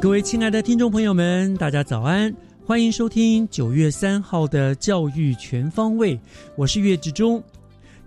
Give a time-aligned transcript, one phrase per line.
[0.00, 2.32] 各位亲爱的听众朋友们，大家早安！
[2.64, 6.20] 欢迎收听九月三号的教育全方位，
[6.54, 7.42] 我是岳志忠。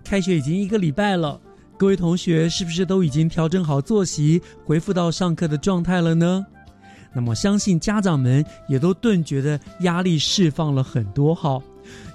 [0.02, 1.38] 开学已经一个礼拜了，
[1.76, 6.46] 各位同学是不是都已经调整好作息，恢复到上课的状态了呢？
[7.12, 11.60] 那么相信家长们也都顿觉得压力释放了很多哈。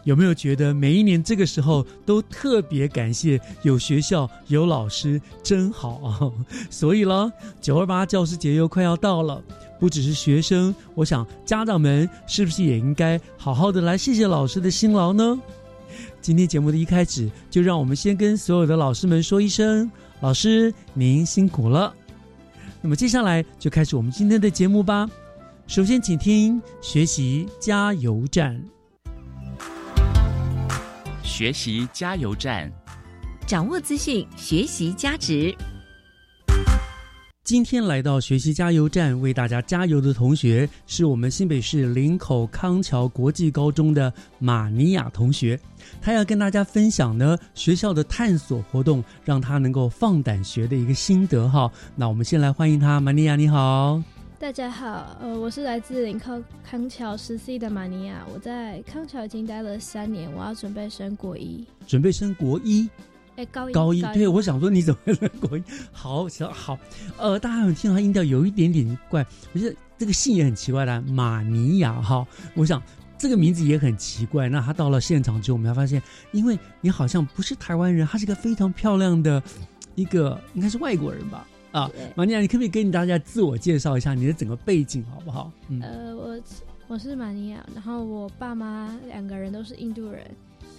[0.06, 6.32] 有没有觉得每一年这个时候都特别感谢有学校有老师真好啊？
[6.72, 9.44] 所以了，九二八教师节又快要到了，
[9.80, 15.40] 不只是学生，我想家长们是不是也应该好好的来谢谢老师的辛劳呢？
[16.22, 19.90] 今天节目的一开始，就让我们先跟所有的老师们说一声：
[20.20, 21.94] 老师您辛苦了。
[22.82, 25.10] 那么接下来就开始我们今天的节目吧。
[25.66, 28.62] 首先，请听学习加油站。
[31.24, 32.72] 学习加油站，
[33.46, 35.56] 掌握资讯，学习加值。
[37.48, 45.58] 今天来到学习加油站为大家加油的同学，是我们新北市林口康桥国际高中的马尼亚同学。
[46.02, 51.72] 他要跟大家分享呢学校的探索活动，让他能够放胆学的一个心得哈。
[51.96, 54.04] 那我们先来欢迎他，马尼亚你好。
[54.38, 62.90] 大家好，呃，我是来自林口康桥十 C 的马尼亚，我在康桥已经待了三年，我要准备升国一，准备升国一。
[63.38, 65.64] 哎，高音，高音，对，我想说你怎么会升国音？
[65.92, 66.80] 好，好，好，
[67.18, 72.82] 呃，大家有听到音调有一点点怪，我觉得这个姓也很奇怪的，马尼亚哈，我想
[73.16, 74.50] 这个名字也很奇怪。
[74.50, 79.42] 那他到了现场之后，我们才发现，因为你好像不是台湾人，他是一个非常漂亮的
[79.94, 81.48] 一个，应该是外国人吧。
[81.72, 85.52] 啊，玛尼亚，你可不可以跟大家自我介绍一下你的整个背景，好不好？
[85.68, 86.40] 嗯，呃，我
[86.88, 90.26] 我是玛尼亚，然后我爸妈两个人都是印度人，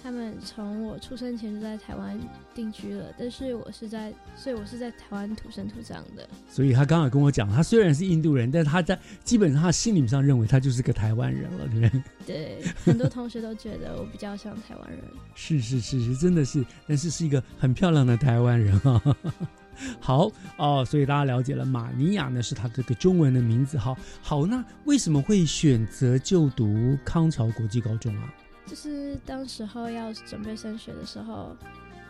[0.01, 2.19] 他们从我出生前就在台湾
[2.55, 6.27] 定居了，但是我是在，所以我是在台湾土生土长的。
[6.49, 12.03] 所以他刚好跟我讲，他虽然是印度人，但是他在基本上他心理上认为他就是个台湾人了，对不对？
[12.25, 14.99] 对，很多同学都觉得我比较像台湾人。
[15.35, 19.01] 是是是是，真的是，但是是一个很漂亮的台湾人啊。
[20.01, 23.77] 好哦，所以大家了解了，马尼亚呢是他这个中文的名字。
[23.77, 28.33] 好，好，那为什么会选择就读康桥国际高中啊？
[28.69, 31.55] 就是当时候要准备升学的时候，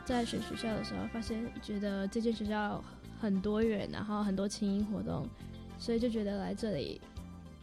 [0.04, 2.84] 在选学校的时候，发现觉得这间学校
[3.20, 5.26] 很多元，然后很多轻音活动，
[5.78, 7.00] 所以就觉得来这里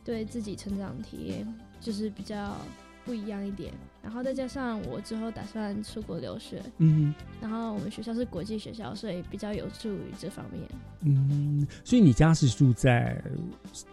[0.03, 1.47] 对自己成长体验
[1.79, 2.57] 就是比较
[3.05, 3.71] 不一样一点。
[4.03, 10.63] 然后再加上我之后打算出国留学，嗯，然后我们学校是国际学校，所以比较有助于这方面。
[11.01, 13.21] 嗯，所以你家是住在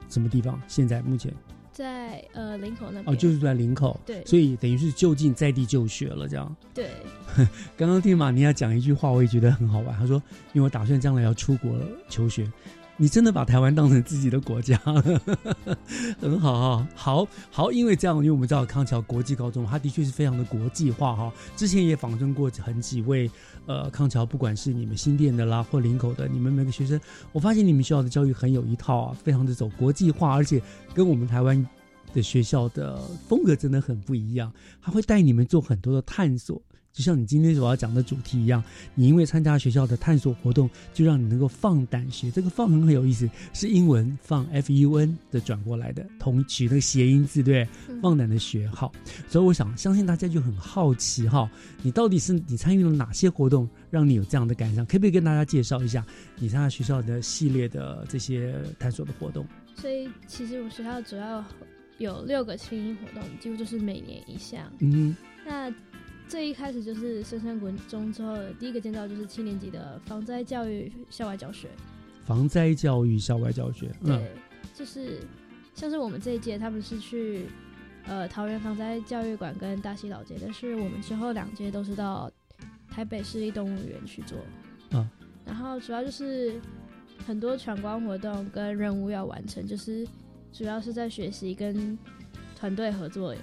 [0.07, 0.61] 什么地方？
[0.67, 1.33] 现在目前
[1.73, 6.56] 在呃林口那边哦，就是住在林口，对，所以等于是就近在地就学了，这样。
[6.73, 6.91] 对。
[7.75, 9.97] 刚刚听马尼亚讲一句话，我也觉得很好玩。
[9.97, 10.21] 他说
[10.53, 11.75] ：“因为我打算将来要出国
[12.07, 12.50] 求学。”
[12.95, 15.21] 你真的把台湾当成自己的国家了，
[16.21, 21.33] 很好哈，好好，因为这样，因为我们知道康桥国际高中，它的确是非常的国际化哈。
[21.56, 23.30] 之前也访问过很几位，
[23.65, 27.01] 呃，康桥不管是你们新店的啦，或林口的，你们每个学生，
[27.31, 30.62] 我发现你们学校的教育很有一套啊，非常的走国际化，而且
[30.94, 31.68] 跟我们台湾
[32.13, 36.62] 的学校的风格真的很不一样，他会带你们做很多的探索。
[36.92, 38.63] 就像你今天所要讲的主题一样，
[38.94, 42.30] 你因为参加学校的探索活动，就让你能够放胆学。
[42.30, 47.95] 这个“放”很有意思，是英文“放 ”（F U N） 的转过来的，同取那个谐音字，对不对？
[47.95, 48.92] 嗯放胆的学好。
[49.27, 51.50] 所以我想，相信大家就很好奇哈，
[51.81, 54.86] 你到底是你参与了哪些活动，让你有这样的感想？
[54.86, 56.06] 可不可以跟大家介绍一下
[56.38, 59.44] 你参加学校的系列的这些探索的活动？
[59.75, 61.44] 所以其实我们学校主要
[61.98, 64.72] 有六个清音活动，几乎就是每年一项。
[64.80, 65.74] 嗯那
[66.28, 71.68] 最一开始就是深山国中之后的第一个建造就是七年级的防灾教育校外教学，
[72.24, 74.18] 防灾教育、校外教学，嗯。
[74.18, 74.31] 对，
[74.74, 75.19] 就是
[75.75, 77.45] 像是我们这一届他们是去
[78.06, 82.31] 呃桃园防灾教育馆跟大溪老街，但是我们之后两届都是到
[82.90, 84.38] 台北市立动物园去做，
[84.92, 85.07] 嗯，
[85.45, 86.60] 然后主要就是
[87.28, 90.07] 很多闯关活动跟任务要完成，就是
[90.53, 91.97] 主要是在学习跟
[92.55, 93.35] 团队合作，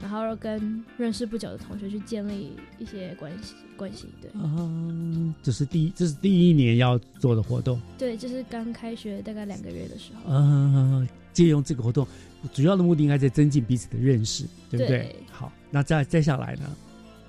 [0.00, 4.30] 然后跟认识不久的同学去建立一些关系关系，对。
[4.40, 10.32] 啊，这是第一，这是第一年要做的活动对，就是刚开学大概两个月的时候。
[10.32, 11.06] 啊。
[11.30, 12.04] 借用这个活动，
[12.52, 14.88] 主要的目的应该在增进彼此的认识，对不对？
[14.88, 16.62] 对好，那再接下来呢？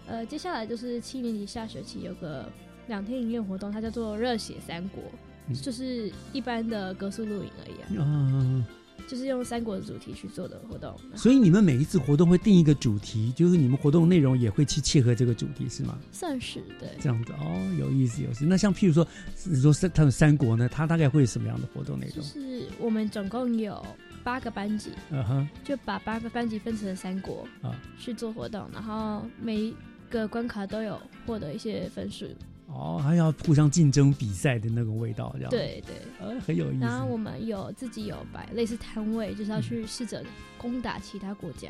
[0.07, 2.51] 呃，接下来就是七年级下学期有个
[2.88, 5.04] 两天营业活动，它叫做热血三国，
[5.48, 8.65] 嗯就是一般的格数露营而已啊，啊，
[9.10, 10.96] 就是用三国的主题去做的活动。
[11.16, 15.98] 所以你们每一次活动会定一个主题，就是你们活动内容也会去切合这个主题，是吗？
[16.12, 18.46] 算是对，这样子哦，有意思，有意思。
[18.46, 19.06] 那像譬如说，
[19.46, 22.18] 你说三他们三国呢，它大概会有什么样的活动内容？
[22.18, 23.84] 就是我们总共有
[24.24, 29.76] 八个班级，嗯哼，就把八个班级分成了三国啊去做活动，然后每一
[30.10, 32.28] 个关卡都有获得一些分数。
[32.71, 35.95] 哦，还要互相竞争比赛的那个味道，这样。，对对。
[36.19, 36.81] 呃，很有意思。
[36.81, 40.24] 然后我们有自己有摆类似摊位，就是要去试着
[40.57, 41.69] 攻打其他国家。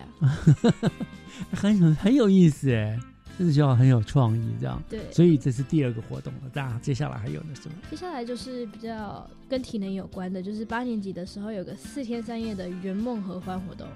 [1.51, 3.00] 很很很有意思哎，
[3.38, 4.81] 这个学校很有创意，这样。
[4.90, 6.51] 对，所以这是第二个活动了。
[6.54, 7.75] 那接下来还有呢什么？
[7.90, 13.88] 接下来就是比较跟体能有关的，就是八年级的时候有个四天三夜的圆梦合欢活动，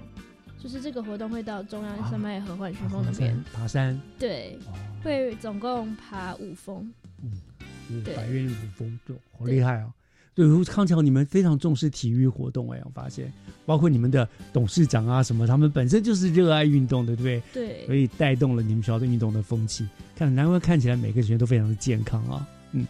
[0.64, 4.72] 就是这个活动会到中央山脉合欢群峰那边，爬山，对，哦，
[5.02, 6.90] 会总共爬五峰，
[7.22, 9.92] 嗯对百岳五峰，就好厉害哦。
[10.34, 13.30] 对，康桥你们非常重视体育活动哎，我发现，
[13.66, 17.42] 包括你们的董事长啊什么，他们本身就是热爱运动的，对不对？
[17.52, 19.86] 对所，以带动了你们学校的运动的风气。
[20.16, 22.48] 看，难怪看起来每个学员都非常的健康啊。
[22.72, 22.86] 嗯，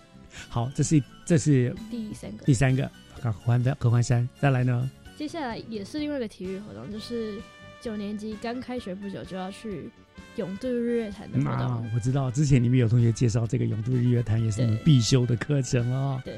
[0.48, 2.54] 好，这是这是第三个第。
[2.54, 2.88] 三个
[3.20, 4.88] 合欢的合欢山，再来呢？
[5.16, 7.38] 接下来也是另外一个体育活动，就是
[7.84, 9.90] 九年级刚开学不久就要去
[10.36, 16.18] 永渡日月潭的活啊动，，我知道之前你们有同学介绍这个永渡日月潭也是你们必修的课程哦。
[16.24, 16.34] 对。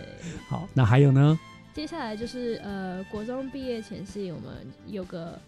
[0.49, 1.39] 好，那还有呢？
[1.73, 4.55] 接下来就是呃，国中毕业前夕，我们
[4.89, 5.39] 有个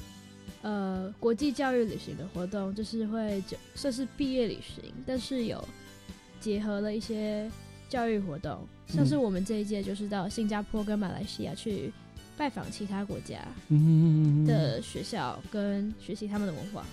[0.63, 5.67] 呃国际教育旅行的活动，就是会就算是毕业旅行，但是有
[6.39, 7.51] 结合了一些
[7.89, 11.93] 教育活动，像是嗯我们这一届就是到新加坡跟马来西亚去
[12.39, 16.85] 拜访其他国家嗯，的学校，跟学习他们的文化。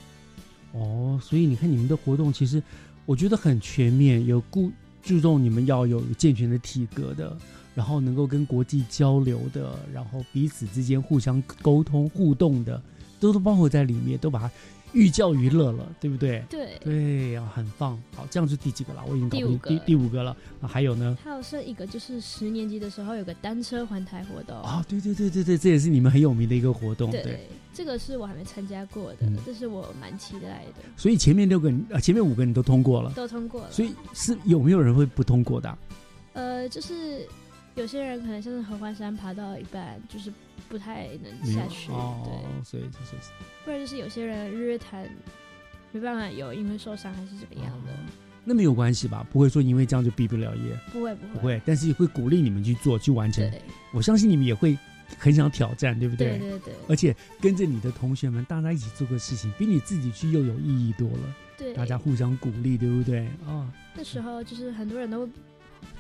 [0.74, 2.62] 哦，所以你看你们的活动，其实
[3.06, 4.72] 我觉得很全面，有顾
[5.04, 7.38] 注重你们要有健全的体格的，
[7.76, 12.82] 然后能够跟国际交流的，然后彼此之间互相沟通互动的，
[13.20, 14.52] 都都包括在里面，都把它
[14.96, 16.44] 寓教于乐了，对不对？
[16.50, 18.02] 对，对呀、很棒。
[18.16, 19.04] 好，这样是第几个了？
[19.08, 20.36] 我已经搞不定第五个第第五个了。
[20.60, 21.18] 那还有呢？
[21.22, 27.22] 还有剩一个就是十年级的时候有个单车环台活动啊，对对对对对，这也是你们很有名的一个活动，对。
[27.22, 33.72] 对，这个是我还没参加过的，嗯这是我蛮期待的，所以前面六个你，呃，前面五个你都通过了，都通过了。
[33.72, 35.78] 所以是有没有人会不通过的啊、
[36.34, 37.28] 呃，就是
[37.76, 40.32] 有些人可能像是合欢山爬到一半，就是
[40.70, 43.16] 不太能下去，哦对，，所以就是
[43.64, 45.10] 不然就是有些人日月潭
[45.92, 47.92] 没办法游，因为受伤还是怎么样的，
[48.44, 49.26] 那没有关系吧？
[49.32, 53.50] 不会说因为这样就毕不了业，不会不会不会，但是会鼓励你们去做去完成。
[53.92, 54.78] 我相信你们也会
[55.18, 61.36] 很想挑战，对不对对对而且跟着你的同学们，大家一起做个事情，比你自己去又有意义多了。
[61.58, 63.28] 对，大家互相鼓励，对不对？
[63.46, 65.28] 哦、那时候就是很多人都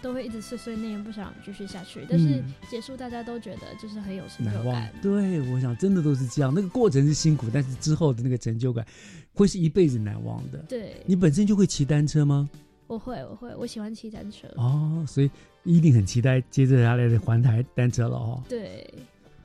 [0.01, 4.93] 都会一直碎碎念，不想继续下去，但是嗯结束大家都觉得就是很有成就感。。
[5.01, 6.53] 对，我想真的都是这样。
[6.53, 8.85] 那个过程是辛苦，但是之后的那个成就感
[9.33, 10.59] 会是一辈子难忘的。
[10.67, 12.49] 对，你本身就会骑单车吗？
[12.87, 14.47] 我会我会我喜欢骑单车。
[14.57, 15.31] 哦，所以
[15.63, 18.43] 一定很期待接着下来的环台单车了哦。
[18.47, 18.87] 对，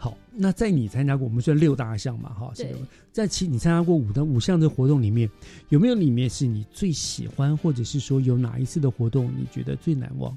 [0.02, 2.66] 好，那在你参加过我们算六大项嘛，哈，是。
[3.12, 5.28] 在其你参加过五的五项的活动里面，
[5.68, 10.34] 有没有里面是你最喜欢，或者是说有哪一次的活动你觉得最难忘？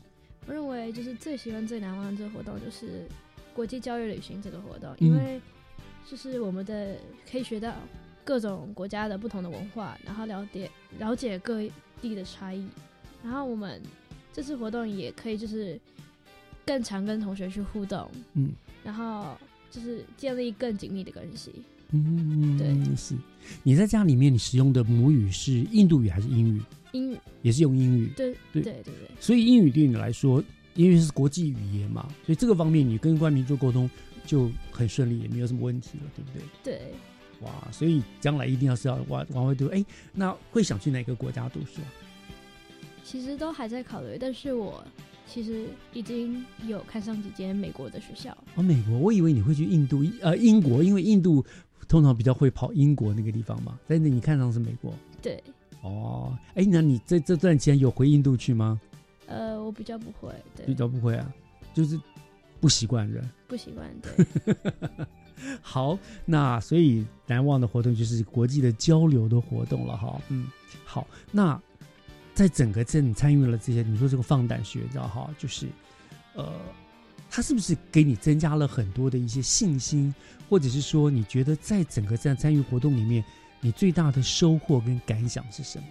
[0.47, 3.07] 我认为就是最喜欢最难忘的这个活动就是
[3.55, 5.39] 国际教育旅行这个活动，嗯因为
[6.05, 6.97] 就是我们的
[7.31, 7.73] 可以学到
[8.25, 11.61] 各种国家的不同的文化，然后了解了解各
[12.01, 12.67] 地的差异。
[13.23, 13.81] 然后我们
[14.33, 15.79] 这次活动也可以就是
[16.65, 18.51] 更常跟同学去互动，嗯
[18.83, 19.37] 然后
[19.73, 21.51] 就是建立更紧密的关系。
[21.89, 23.15] 嗯，对是。
[23.63, 26.61] 你在家里面，你使用的母语是印度语还是英语？
[26.91, 28.11] 英语，也是用英语。
[28.15, 30.43] 对对对对对，所以英语对你来说，
[30.75, 33.89] 因为是国际语言嘛，所以这个方面你跟官民做沟通
[34.27, 36.31] 就很顺利，也没有什么问题了，对不
[36.63, 36.77] 对？
[36.77, 36.93] 对，
[37.41, 39.65] 哇，所以将来一定要是要往往外读。
[39.67, 41.89] 哎，那会想去哪个国家读书啊？
[43.03, 44.83] 其实都还在考虑，但是我
[45.25, 48.35] 其实已经有看上几间美国的学校。
[48.55, 51.43] 哦，美国，我以为你会去印度，呃，英国，因为印度
[51.87, 54.93] 通常比较会跑英国那个地方嘛，但是你看上是美国。
[55.21, 55.41] 对，
[55.81, 58.79] 哦，哎，那你这这段期间有回印度去吗？
[59.25, 61.33] 呃，我比较不会，对，比较不会啊，
[61.73, 61.99] 就是
[62.59, 63.27] 不习惯人。
[63.47, 64.55] 不习惯，对，
[65.61, 70.21] 好，那所以难忘的活动就是国际的交流的活动了哈。
[70.29, 70.47] 嗯，
[70.83, 71.59] 好，那
[72.33, 75.67] 在整个这参与了这些，你说这个放胆学，知道哈，就是
[76.33, 76.51] 呃，
[77.29, 80.13] 他是不是给你增加了很多的一些信心，
[80.49, 83.23] 或者是说你觉得在整个这样参与活动里面，
[83.61, 85.85] 你最大的收获跟感想是什么？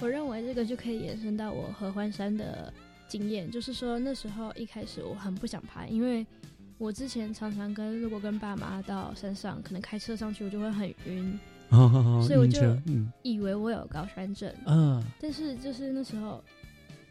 [0.00, 2.72] 我认为这个就可以延伸到我合欢山的
[3.08, 6.24] 经验，就是说那时候一开始我很不想爬，因为
[6.76, 11.36] 我之前常常跟如果跟爸妈到山上，可能开车上去我就会很晕，
[11.70, 12.60] 哦，所以我就
[13.22, 15.02] 以为我有高山症，嗯。
[15.20, 16.42] 但是就是那时候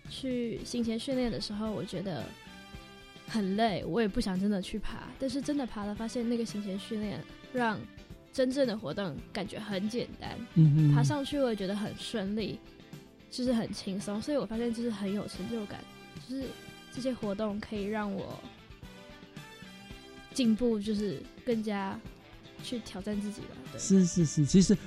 [0.10, 2.24] 去行前训练的时候，我觉得
[3.28, 5.08] 很累，我也不想真的去爬。
[5.20, 7.24] 但是真的爬了，发现那个行前训练
[7.54, 7.80] 让
[8.34, 10.96] 真正的活动感觉很简单，嗯哼。
[10.96, 12.60] 爬上去我也觉得很顺利，
[13.30, 15.80] 就是很轻松，所以我发现就是很有成就感，
[16.28, 16.46] 就是
[16.92, 18.40] 这些活动可以让我
[20.34, 22.00] 进步，就是更加
[22.64, 23.48] 去挑战自己吧。
[23.72, 24.78] 对，是是是，其实，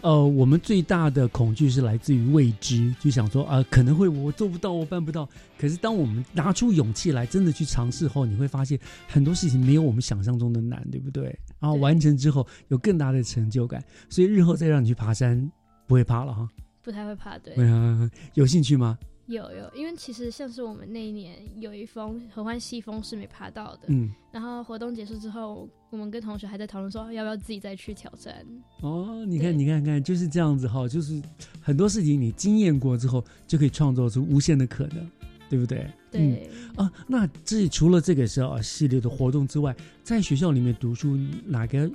[0.00, 5.28] 呃，我们最大的恐惧是来自于未知，就想说啊、可能会我做不到，我办不到。
[5.58, 11.24] 可是当我们拿出勇气来，真的去尝试后，你会发现很多事情没有我们想象中的难，对不对？
[11.58, 15.50] 然后完成之后有更大的成就感，所以日后再让你去爬山，
[15.86, 16.48] 不会怕了哈。
[16.82, 17.54] 不太会怕，对。
[18.34, 18.96] 有兴趣吗？
[19.28, 28.34] 有有，因为其实像是我们那一年有一封合欢西峰是没爬到的，嗯，然后活动结束之后，我们跟同学还在讨论说要不要自己再去挑战。
[28.80, 31.20] 哦，你看，你看看，就是这样子哈，就是
[31.60, 35.10] 很多事情你经验过之后，就可以创造出无限的可能，
[35.50, 35.80] 对不对？
[35.80, 41.90] 嗯对，啊，那这除了这个是啊系列的活动之外，在学校里面读书哪个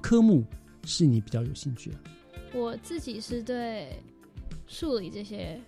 [0.00, 0.44] 科目
[0.84, 1.98] 是你比较有兴趣啊？
[2.52, 4.00] 我自己是对
[4.66, 5.60] 数理这些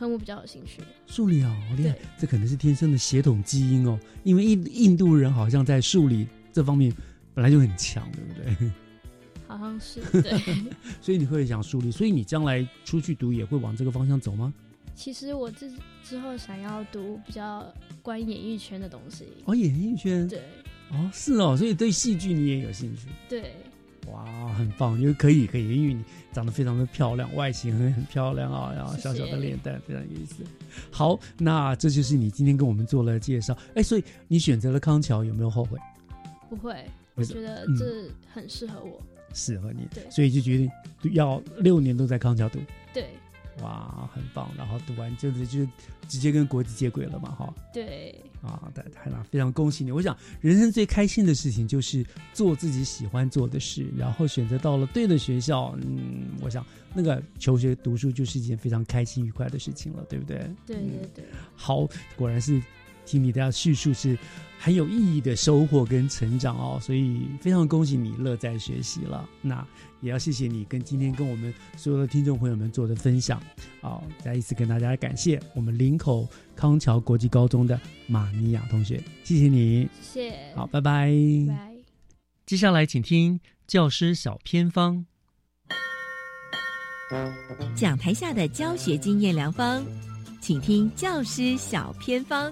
[0.00, 0.80] 科目比较有兴趣。
[1.06, 2.00] 数理啊，好厉害对！
[2.18, 6.90] 这可能是天生的血统基因哦，因为印印度人好像在数理这方面
[7.34, 8.32] 本来就很强，对不
[8.64, 8.72] 对？
[9.46, 10.40] 好像是 对，
[11.02, 14.54] 所以你会想数理，所以你将来出去读也会往这个方向走吗？
[14.94, 15.70] 其实我之
[16.02, 19.26] 之后想要读比较关于演艺圈的东西。
[19.44, 20.40] 哦，演艺圈，对
[20.92, 23.08] 哦，是哦，所以对戏剧你也有兴趣。
[23.28, 23.54] 对，
[24.06, 30.36] 哇，很棒，因为可以可以，因为你长得非常的漂亮，外形很很漂亮啊，然后小小的脸蛋非常有意思。
[30.90, 33.56] 好，那这就是你今天跟我们做了介绍。
[33.74, 35.78] 哎，所以你选择了康桥，有没有后悔？
[36.48, 39.00] 不会，我觉得嗯这很适合我。
[39.32, 40.70] 适合你，对所以就决定
[41.12, 42.58] 要六年都在康桥读。
[42.92, 43.10] 对
[43.62, 44.50] 哇，很棒！
[44.56, 45.64] 然后读完就是就
[46.08, 49.92] 直接跟国际接轨了嘛，哈对啊，对，海娜非常恭喜你！
[49.92, 60.38] 我想人生最开心的事情就是做自己喜欢做的事，然后选择到了对的学校，嗯，我想那个求学读书就是一件非常开心愉快的事情了，对不对？
[60.66, 60.76] 对
[61.14, 62.60] 对，好，果然是
[63.04, 64.16] 听你的叙述是
[64.58, 69.28] 很有意义的收获跟成长哦，所以非常恭喜你乐在学习了。
[69.40, 69.66] 那
[70.00, 73.42] 也要谢谢你跟今天跟我们所有的听众朋友们做的分享
[73.80, 79.88] 啊、再一次跟大家感谢我们林口康桥国际高中的马尼亚同学，谢谢你。
[80.00, 81.10] 谢谢，好，拜拜。
[81.48, 81.74] 拜拜。
[82.46, 85.06] 接下来请听教师小偏方。
[87.74, 89.84] 讲台下的教学经验良方，
[90.40, 92.50] 请听教师小偏方。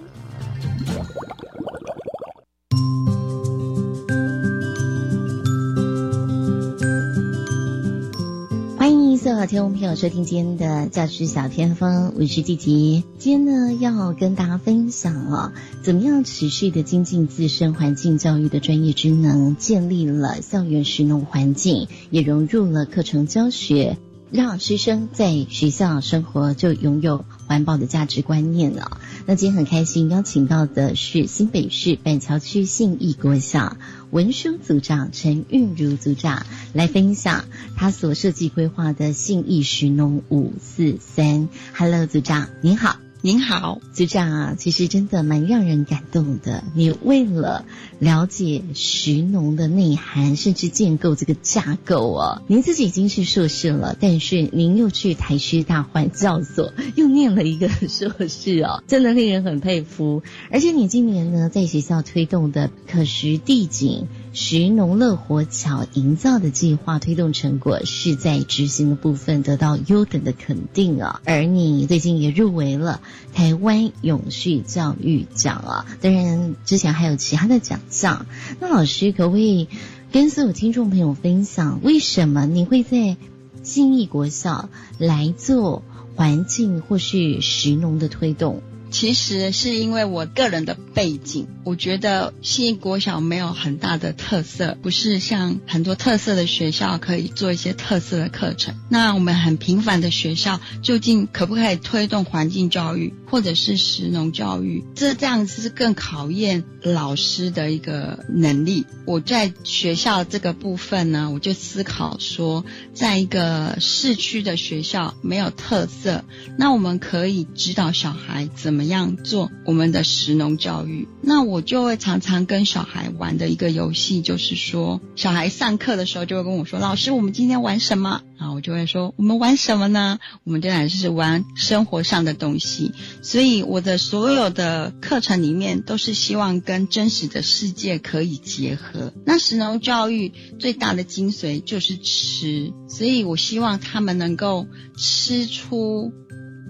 [8.77, 13.03] 欢迎所有听众朋友收听今天的教师小偏方，我是季吉。
[13.17, 23.97] 今天呢，要跟大家分享哦，怎么样持续的精进自身环境教育的专业职能，建立了校园实农环境，也融入了课程教学，
[24.29, 29.01] 让师生在学校生活就拥有环保的价值观念啊。
[29.25, 33.75] 那今天很开心邀请到的是新北市板桥区信义国小
[34.11, 41.49] 文书组长陈韵如组长来分享他所设计规划的信义石农五四三。
[41.75, 43.08] Hello，组长您好。
[43.21, 46.63] 您好，组长啊，其实真的蛮让人感动的。
[46.73, 47.65] 你为了
[47.99, 60.23] 了解徐农的内涵，甚至建构这个架构哦，您自己已经是硕士了，但是您又去台师大环教所又念了一个硕士哦， 真的令人很佩服。
[60.49, 64.07] 而且你今年呢，在学校推动的可食地景。
[64.31, 73.01] 食农乐活桥营造的计划推动成果是在执行的部分得到优等的肯定啊，而你最近也入围了
[73.33, 78.27] 台湾永续教育奖啊，当然之前还有其他的奖项。
[78.59, 79.67] 那老师可不可以
[80.11, 83.17] 跟所有听众朋友分享，为什么你会在
[83.63, 84.69] 信义国校
[84.99, 85.81] 来做
[86.15, 88.61] 环境或是食农的推动？
[88.91, 98.75] 其实是因为我个人的背景，我觉得新国小没有很大的特色，不是像很多特色的学校可以做一些特色的课程。
[98.89, 104.83] 那我们很平凡的学校，究竟可不可以推动环境教育或者是实农教育？
[104.95, 108.85] 这这样子是更考验老师的一个能力。
[109.05, 116.25] 我在学校这个部分呢，我就思考说，在一个市区的学校没有特色，
[116.57, 118.89] 那我们可以指导小孩怎么。
[118.89, 121.07] 样做我们的实农教育？
[121.21, 130.17] 那我就会常常跟小孩玩的一个游戏，就是说，小孩上课的时候就会跟我说：“老师，我们今天玩什么？”然后我就会说：“我们玩什么呢？
[130.43, 139.13] 我们当然是玩生活上的东西。”所以我的所有的课程里面都是希望跟真实的世界可以结合。
[139.25, 146.11] 那食农教育最大的精髓就是吃，所以我希望他们能够吃出。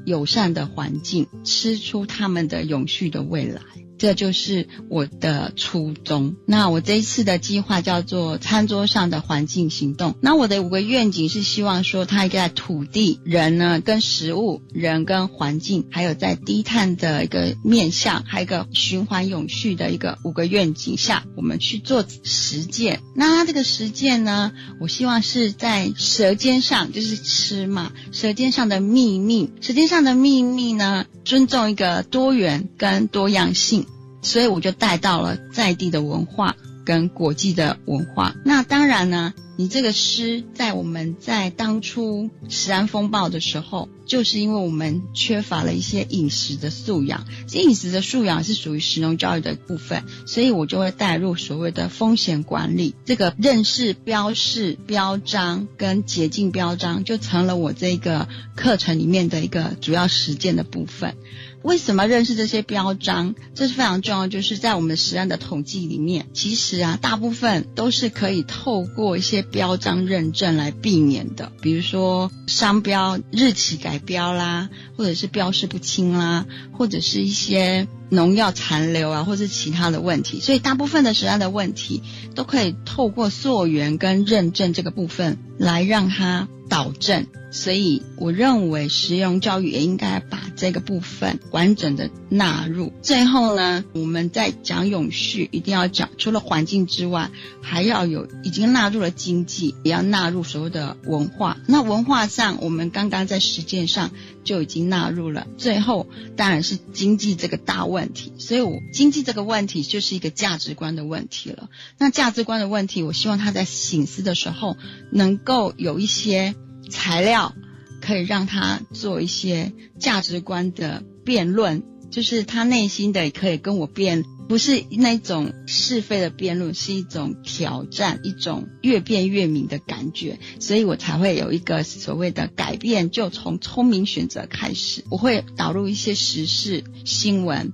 [0.05, 3.61] 友善的环境，吃出他们的永续的未来。
[3.99, 6.35] 这就是我的初衷。
[6.47, 10.15] 那我这一次的计划叫做“餐桌上的环境行动”。
[10.23, 23.01] 那我的五个愿景是希望说，它在土地、人呢跟食物、人跟环境，还有在低碳的一个面向，还有一个循环永续的一个五个愿景下，我们去做实践。
[23.15, 33.85] 那这个实践呢，我希望是在舌尖上，就是吃嘛，舌尖上的秘密，舌尖上的秘密呢，尊重一个多元跟多样性。
[34.21, 38.35] 所以我就带到了在地的文化跟国际的文化。
[38.43, 47.25] 那当然呢，你这个诗在我们在当初食安风暴的时候，就是因为我们缺乏了一些饮食的素养。
[47.53, 61.15] 饮食的素养是属于食农教育的部分，所以我就会带入所谓的风险管理，这个认识标示、标章跟洁净标章，就成了我这个课程里面的一个主要实践的部分。
[61.61, 63.35] 为什么认识这些标章？
[63.53, 71.51] 这是非常重要，就是在我们实案的统计里面，其实啊，大部分都是可以透过一些标章认证来避免的。
[71.61, 80.39] 比如说商标日期改标啦，或者是标示不清啦，或者是一些农药残留啊，或者是其他的问题。
[80.39, 82.03] 所以大部分的实案的问题
[82.35, 87.27] 都可以透过溯源跟认证这个部分来让它导正。
[87.51, 92.93] 所以我认为实用教育也应该把这个部分完整的纳入。
[93.01, 101.57] 最后呢，我们在讲永续，一定要讲除了环境之外，还要有已经纳入了经济，也要纳入所谓的文化。
[101.65, 104.11] 那文化上，我们刚刚在实践上
[104.49, 105.45] 就已经纳入了。
[105.57, 111.69] 最后当然是经济这个大问题，所以我经济这个问题就是一个价值观的问题了。
[111.99, 114.75] 那价值观的问题，我希望他在醒思的时候
[115.11, 116.55] 能够有一些。
[116.89, 117.53] 材料
[118.01, 137.73] 可以让他做一些价值观的辩论，就是他内心的可以跟我辩，不是那种是非的辩论，是一种挑战，一种越辩越明的感觉，所以我才会有一个所谓的改变，就从聪明选择开始，我会导入一些时事新闻。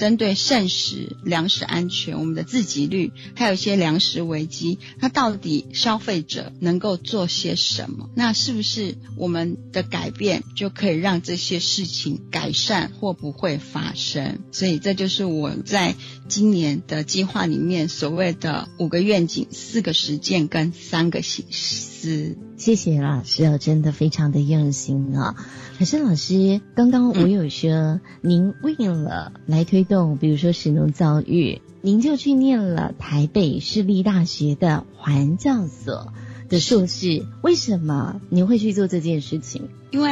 [0.00, 8.08] 针对膳食、粮食安全，我们的自给率，还有一些粮食危机，那到底消费者能够做些什么？
[8.16, 14.38] 那是不是我们的改变就可以让这些事情改善或不会发生？
[14.52, 15.94] 所以这就是我在
[16.28, 22.38] 今年的计划里面所谓的五个愿景、四个实践跟三个形式。
[22.60, 25.34] 谢谢老师哦，真的非常的用心啊。
[25.78, 36.12] 可是老师，刚刚我有说，您为了来推动，比如说食农教育，您就去念了台北市立大学的环教所。
[36.50, 39.68] 的硕士，为什么你会去做这件事情？
[39.92, 40.10] 因为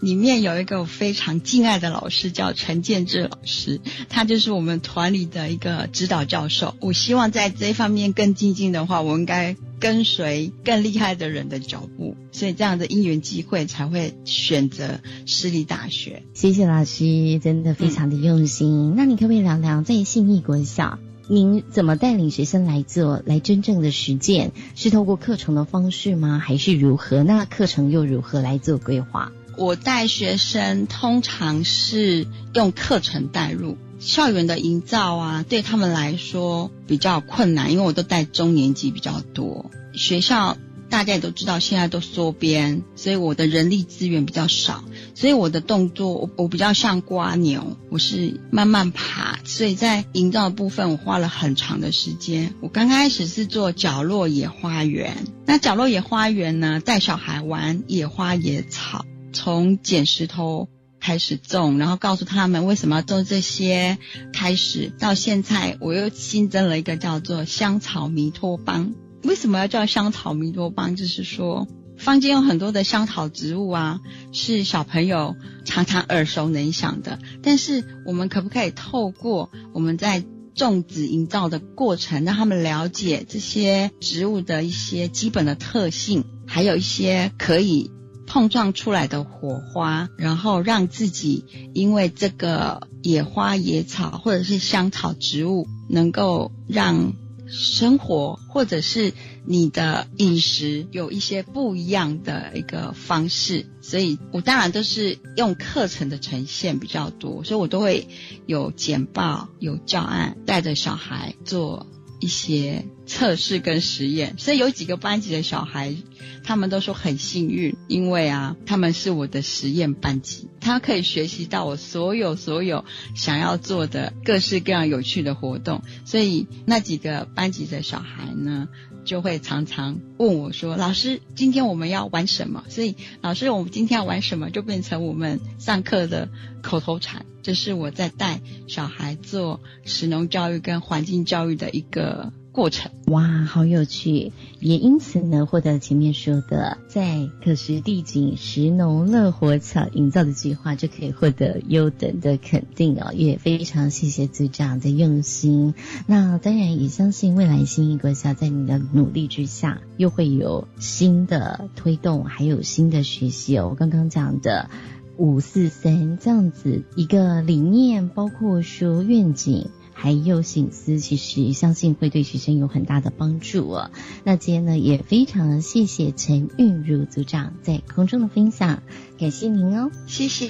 [0.00, 6.74] 里面有一个我非常敬爱的老师，叫陈建志老师，他就是我们团里的一个指导教授。
[6.80, 16.22] 我希望在这方面更精进的话，我应该跟随更厉害的人的脚步，所以这样的因缘机会才会选择私立大学。
[16.34, 18.94] 谢谢老师，真的非常的用心。
[18.96, 20.98] 那你可不可以聊聊在信义国小？
[21.32, 24.50] 您怎么带领学生来做，来真正的实践？
[24.74, 26.40] 是透过课程的方式吗？
[26.44, 27.22] 还是如何？
[27.22, 29.30] 那课程又如何来做规划？
[29.56, 40.56] 我带学生通常是用课程带入校园的营造啊，对他们来说比较困难，因为我都带中年级比较多，学校。
[40.90, 52.54] 大家也都知道，现在都缩编，所以我的人力资源比较少，所以我的动作我我比较像瓜牛，我是慢慢爬，所以在营造的部分我花了很长的时间。
[52.60, 63.96] 我刚开始是做角落野花园，那角落野花园呢，带小孩玩野花野草，从捡石头开始种，然后告诉他们为什么要种这些，
[64.32, 68.92] 开始到现在我又新增了一个叫做香草弥托邦。
[69.22, 70.96] 为什么要叫香草弥多邦？
[70.96, 74.00] 就是说，坊间有很多的香草植物啊，
[74.32, 77.18] 是小朋友常常耳熟能详的。
[77.42, 87.90] 但是，我们可不可以透过我们在种植营造的过程，让他们了解这些植物的一些基本的特性，还有一些可以
[88.26, 97.12] 碰撞出来的火花，然后让自己因为这个野花野草或者是香草植物，能够让。
[97.50, 99.12] 生活或者是
[99.44, 108.08] 你的饮食有一些不一样的一个方式，所以我当然都是用课程的呈现比较多，所以我都会
[108.46, 111.86] 有简报、有教案，带着小孩做。
[112.22, 115.96] 一些测试跟实验，所以有几个班级的小孩，
[116.44, 122.84] 他们都说很幸运，因为啊，他们是我的实验班级，他可以学习到我所有所有
[123.16, 128.68] 想要做的各式各样有趣的活动，所以那几个班级的小孩呢。
[129.02, 136.28] 就会常常问我说：“老师，今天我们要玩什么？”所以，老师，我们今天要玩什么，就变成我们上课的
[136.62, 137.24] 口头禅。
[137.42, 142.30] 这是我在带小孩做实农教育跟环境教育的一个。
[142.52, 144.32] 过程哇，好有趣！
[144.58, 153.12] 也因此呢，获得前面说的在可食地景食农乐活草营造的计划，就可以获得优等的肯定哦。
[153.14, 155.74] 也非常谢谢组长的用心。
[156.06, 163.68] 那当然也相信未来新一国校在你的努力之下，又会有新的推动，还有新的学习哦。
[163.70, 164.70] 我刚刚讲的
[165.16, 169.68] 五四三这样子一个理念，包括说愿景。
[170.02, 173.90] 还有醒思，其实相信会对学生有很大的帮助哦。
[174.24, 178.82] 那今天呢，也非常谢谢陈韵如组长在空中的分享，
[179.18, 180.48] 感谢您哦，谢谢。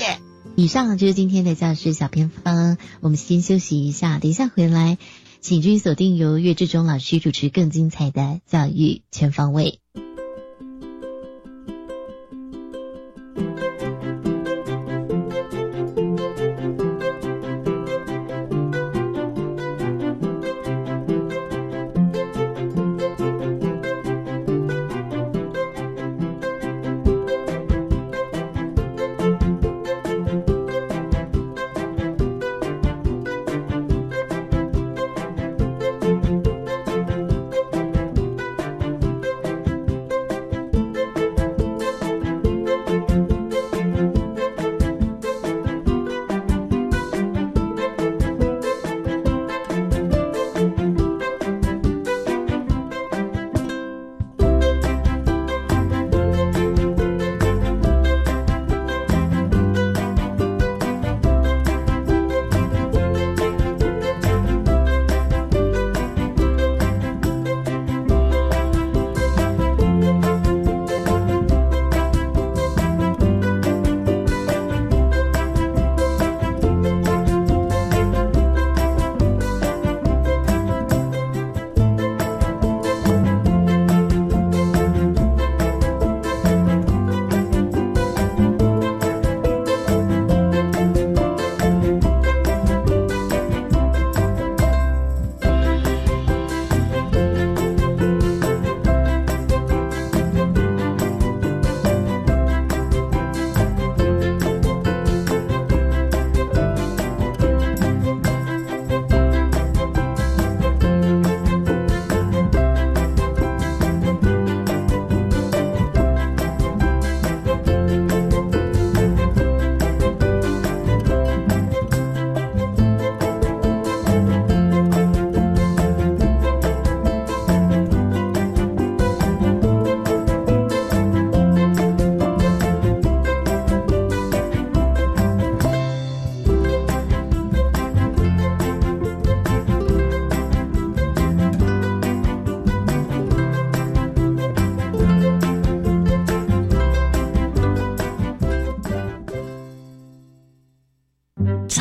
[0.54, 4.98] 以上就是今天的教师小偏方，我们先休息一下，等一下回来，
[5.40, 9.80] 请继续锁定由岳志忠老师主持更精彩的教育全方位。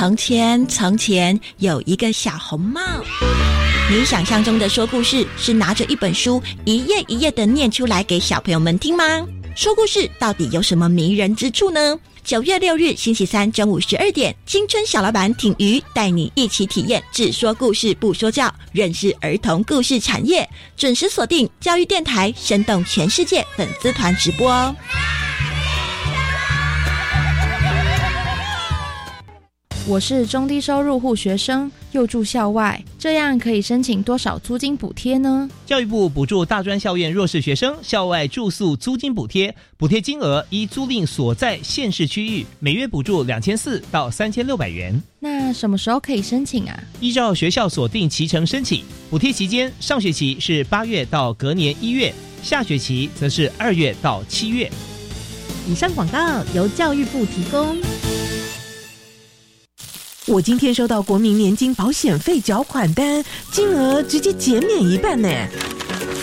[0.10, 2.82] 从前，从前有一个小红帽。
[3.92, 9.04] 你想象中的说故事是拿着一本书，一页一页的念出来给小朋友们听吗？
[9.56, 11.96] 说故事到底有什么迷人之处呢？
[12.24, 20.50] 九月六日星期三中午十二点，青春小老板挺鱼带你一起体验只说故事不说教，认识儿童故事产业。
[20.76, 24.76] 准时锁定教育电台，生动全世界粉丝团直播哦。
[29.90, 35.50] 我是中低收入户学生，又住校外，这样可以申请多少租金补贴呢？
[35.66, 45.02] 教育部补助大专校院弱势学生校外住宿租金补贴，补贴金额依租赁所在县市区域，每月补助两千四到三千六百元。
[45.20, 46.84] 那什么时候可以申请啊？
[47.00, 54.70] 依照学校锁定期程申请，补贴期间上学期是八月到隔年一月，下学期则是二月到七月。
[55.68, 56.20] 以上广告
[56.54, 57.76] 由教育部提供。
[60.30, 65.28] 我今天收到国民年金保险费缴款单，金额直接减免一半呢。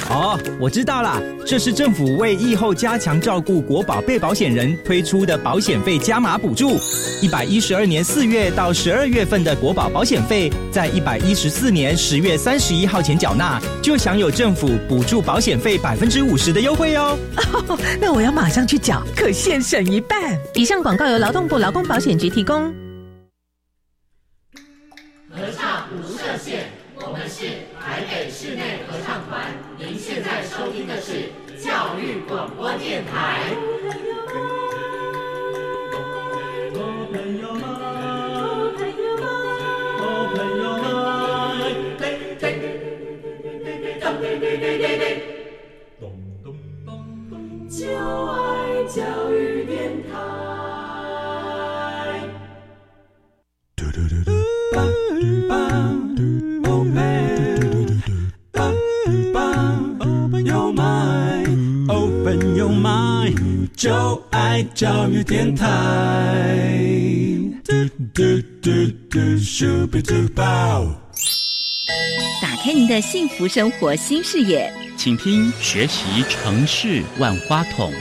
[0.09, 6.79] 哦，我知道了，这是政府为疫后加强照顾国保被保险人推出的保险费加码补助。
[7.21, 17.19] 一百一十二年四月到十二月份的国保保险费，在一百一十四年十月三十一号前缴纳，就享有政府补助保险费百分之五十的优惠哦。
[18.01, 20.39] 那我要马上去缴，可现省一半。
[20.55, 22.73] 以上广告由劳动部劳工保险局提供。
[32.29, 33.55] 广播电台。
[47.69, 49.56] 就爱教育
[63.77, 65.67] 就爱教育电台。
[72.41, 77.93] 打开您的幸福生活新视野，请听学习城市万花筒。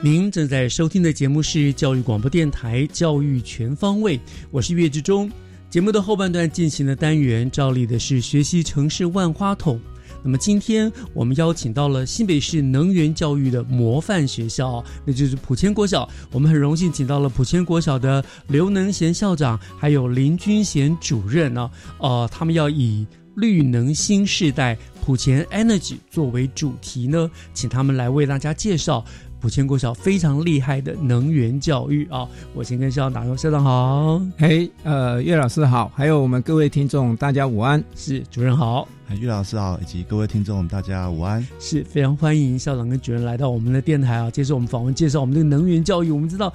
[0.00, 4.18] 您正在收听的节目是教育广播电台《教育全方位》，
[4.50, 5.30] 我是岳志忠。
[5.70, 9.80] 节目的后半段进行的单元，照例的是学习城市万花筒。
[10.22, 16.08] 那么今天我们邀请到了新北市能源教育的模范学校，那就是普谦国小。
[16.32, 21.70] 我们很荣幸请到了普谦国小的刘能贤校长，还有林君贤主任呢。
[21.98, 23.06] 呃，他们要以
[23.36, 29.04] 绿能新时代普贤 Energy 作为主题呢，请他们来为大家介绍。
[29.40, 32.28] 普千国小非常厉害的能源教育啊！
[32.54, 37.82] 我先跟校长打个校长好，嘿，呃，岳老师好，还有我们各位听众，大家午安。
[37.96, 38.86] 是主任好，
[39.18, 41.44] 岳老师好，以及各位听众，大家午安。
[41.58, 46.10] 是非常欢迎校长跟主任来到我们的电台啊，接受我们访问，介绍我们这个能源教育。
[46.10, 46.52] 我们知道。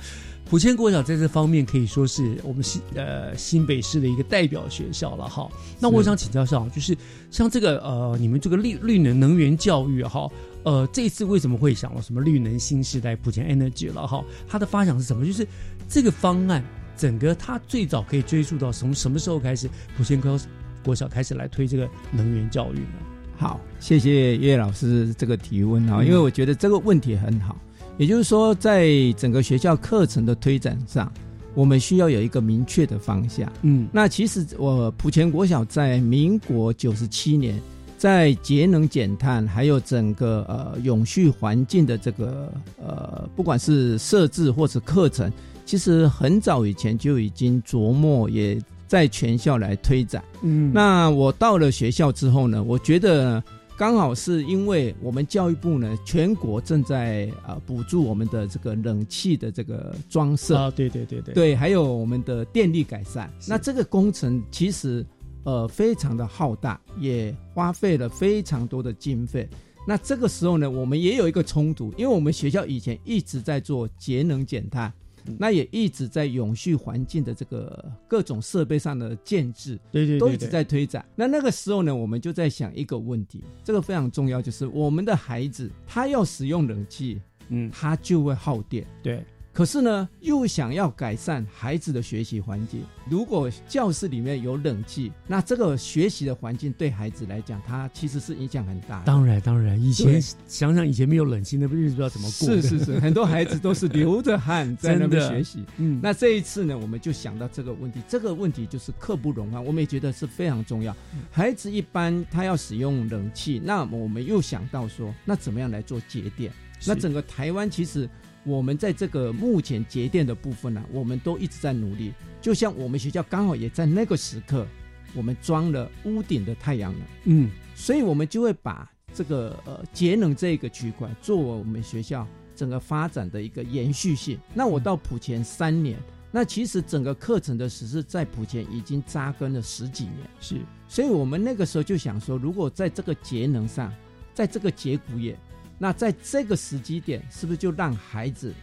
[0.47, 5.49] 普千国小在这方面可以说是我们新呃新北市的一个代表学校了哈。
[5.79, 6.95] 那我想请教校长，就是
[7.31, 10.29] 像这个呃你们这个绿绿能能源教育哈，
[10.65, 14.21] 呃这次为什么会想到什么绿能新时代普前 Energy 了哈？
[14.47, 15.25] 它的发想是什么？
[15.25, 15.47] 就是
[15.87, 16.61] 这个方案
[16.97, 20.37] 整个它最早可以追溯到从什么时候开始普贤高
[20.83, 22.97] 国小开始来推这个能源教育呢？
[23.37, 27.57] 好，谢谢叶老师这个提问啊，因为我觉得这个问题很好。
[27.97, 31.11] 也就是说，在整个学校课程的推展上，
[31.53, 33.51] 我们需要有一个明确的方向。
[33.61, 37.57] 嗯，那其实我普前国小在民国九十七年，
[38.05, 45.31] 在节能减碳还有整个呃永续环境的这个呃，不管是设置或是课程，
[45.65, 50.23] 其实很早以前就已经琢磨，也在全校来推展。
[50.43, 53.43] 嗯，那我到了学校之后呢，我觉得。
[53.77, 63.29] 刚好是因为我们教育部呢，全国正在啊补助我们的这个冷气的这个装设啊，对对对对，对，还有我们的电力改善。
[63.45, 65.05] 那这个工程其实
[65.45, 69.47] 呃非常的浩大，也花费了非常多的经费。
[69.87, 74.91] 那这个时候呢，我们也有一个冲突，因为我们学校以前一直在做节能减碳。
[75.39, 81.03] 那也一直在永续环境的这个各种设备上的建制，对对，都一直在推展。
[81.15, 89.25] 那那个时候呢，我们就在想一个问题，这个非常重要，就是我们的孩子他要使用冷气，嗯，他就会耗电，对。
[89.55, 92.83] 可是呢，又想要改善孩子的学习环境。
[93.09, 99.05] 如果教室里面有冷气，那这个学习的环境对孩子来讲，他其实是影响很大的。
[99.05, 102.49] 当然，当然，以前想想以前没有冷气，那不日子不知道怎么过。
[102.49, 105.63] 是是是，很多孩子都是流着汗在那边 学习。
[105.77, 110.91] 嗯，那这一次呢，我们就想到这个问题，这个问题就是刻不容缓，我们也觉得是非常重要。
[111.13, 116.51] 嗯孩子一般他要使用冷气，那么我们又想到说，那怎么样来做节电？
[116.85, 118.07] 那整个台湾其实
[118.45, 122.13] 我们在这个目前节电的部分呢、我们都一直在努力。
[122.39, 124.67] 就像我们学校刚好也在那个时刻，
[125.15, 134.39] 我们装了屋顶的太阳能，嗯，所以我们就会把这个呃节能这个区块作为我们学校整个发展的一个延续性。
[134.53, 135.97] 那我到普前三年，
[136.31, 143.91] 那其实整个课程的实施在普前已经扎根了十几年，是，所以我们那个时候就想说，如果在这个节能上，
[144.35, 145.35] 在这个节骨眼，
[145.77, 148.53] 那在这个时机点，是不是就让孩子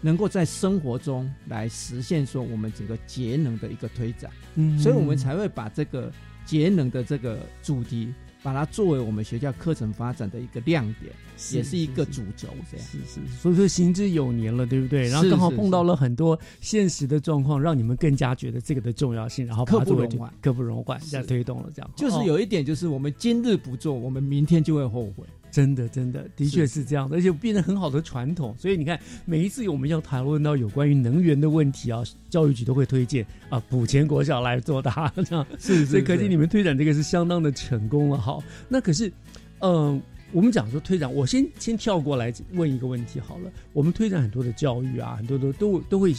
[0.00, 4.30] 能够在生活中来实现说我们整个节能的一个推展？
[4.54, 6.12] 嗯所以我们才会把这个
[6.44, 8.12] 节能的这个主题，
[8.42, 12.48] 把它作为我们学校课程发展的一个亮点，是也是一个主轴。
[12.70, 15.08] 这样是是，所以说行之有年了，对不对？
[15.08, 25.24] 然后刚好碰到了很多现实的状况，让你们更加觉得这个的重要性，然后刻不容缓刻不容缓，这样推动了，这样就是哦有一点，就是我们今日不做，我们明天就会后悔。
[25.54, 28.52] 真的，真的，的确是这样的，而且变成很好的传统。
[28.58, 38.18] 所以你看，每一次我们要讨论到有关于能源的问题啊，教育局都会推荐啊，补前国小来做它，这样是是所以可见你们推展这个是相当的成功了。
[38.18, 39.12] 好，那可是，
[39.60, 43.48] 嗯、我们讲说推展，我先先跳过来问一个问题好了。
[43.72, 46.12] 我们推展很多的教育啊，很多都都都会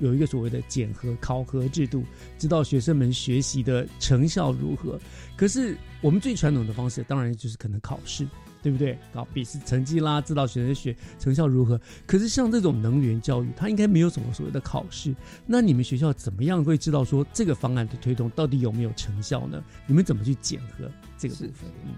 [0.00, 2.02] 有一个所谓的检核考核制度，
[2.38, 4.98] 知道学生们学习的成效如何。
[5.36, 8.26] 可是我们最传统的方式，当然就是可能考试，
[8.64, 8.98] 对不对？
[9.12, 11.78] 搞笔试成绩啦，知道学生学成效如何。
[12.06, 15.14] 可是像这种能源教育，它应该没有什么所谓的考试。
[15.44, 19.62] 那你们学校怎么样会知道说这个方案的推动到底有没有成效呢？
[19.86, 21.70] 你们怎么去检核这个部分？
[21.84, 21.94] 嗯。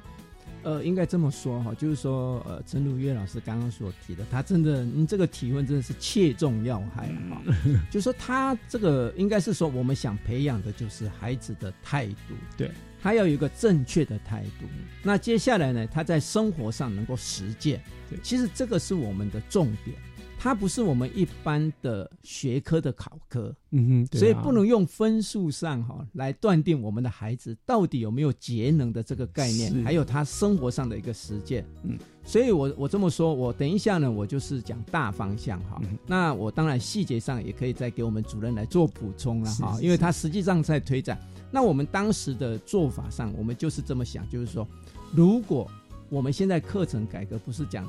[0.62, 7.40] 呃，应该这么说哈，就是说，呃，陈如月老师刚刚所提的，他真的，您这个提问真的是切中要害哈。
[7.88, 14.66] 就是说，他这个应该是说，我们想培养的就是孩子的态度，对，他要有一个正确的态度。
[15.02, 19.96] 那接下来呢，他在生活上能够实践，对，其实这个是我们的重点。
[20.38, 31.64] 它不是我们一般的学科的考科，嗯哼，啊所以不能用分数上哈来断定我们的孩子到底有没有节能的这个概念，还有他生活上的一个实践。
[31.84, 35.80] 嗯，所以我我这么说，我等一下呢，我就是讲大方向哈。
[35.82, 41.18] 嗯那我当然细节上也可以再给我们主任来做补充了哈，是是因为他实际上在推展。
[41.56, 44.68] 那我们当时的做法上，我们就是这么想，就是说，
[45.14, 45.66] 如果
[46.10, 47.88] 我们现在课程改革不是讲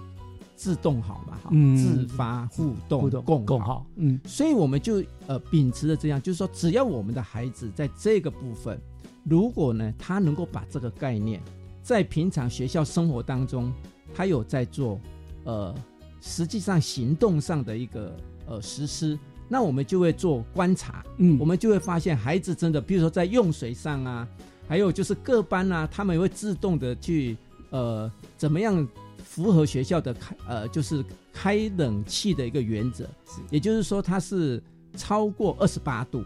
[0.56, 1.76] 自动好嘛，哈，嗯。
[1.76, 8.80] 自发互动互动共共好，嗯，所以我们就呃秉持着这样，就是说，只要我们的孩子在这个部分，
[9.26, 11.44] 如果呢他能够把这个概念
[11.84, 13.70] 在平常学校生活当中，
[14.16, 14.98] 他有在做
[15.44, 15.76] 呃
[16.22, 21.38] 实际上行动上的一个呃实施，那我们就会做观察，嗯。
[21.40, 24.28] 我们就会发现孩子真的，比如说在用水上啊，
[24.68, 27.38] 还有就是各班啊，他们也会自动的去
[27.70, 28.88] 呃怎么样
[29.24, 33.08] 符合学校的开呃就是开冷气的一个原则，
[33.50, 34.62] 也就是说它是
[34.96, 36.24] 超过二十八度。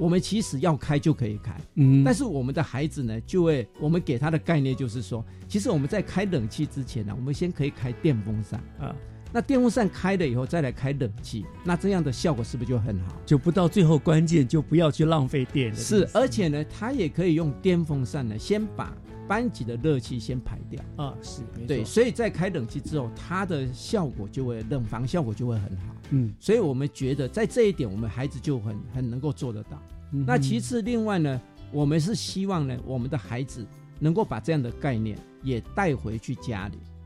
[0.00, 2.04] 我们其实要开就可以开，嗯。
[2.04, 8.94] 但是我们的孩子呢，就会我们给他的概念就是说，其实我们在开冷气之前呢，我们先可以开电风扇啊，
[9.32, 13.14] 那电风扇开了以后再来开冷气，那这样的效果是不是就很好？
[13.26, 15.76] 就不到最后关键就不要去浪费电了。
[15.76, 25.94] 是，而且呢，它也可以用电风扇呢，先把班级的热气先排掉啊，是，对，所以在开冷气之后，它的效果就会冷房效果就会很好。
[26.10, 29.82] 嗯，所以我们觉得在这一点，我们孩子就很很能够做得到。
[30.12, 31.38] 嗯那其次，另外呢，
[31.70, 33.66] 我们是希望呢，我们的孩子
[33.98, 36.97] 能够把这样的概念也带回去家里，是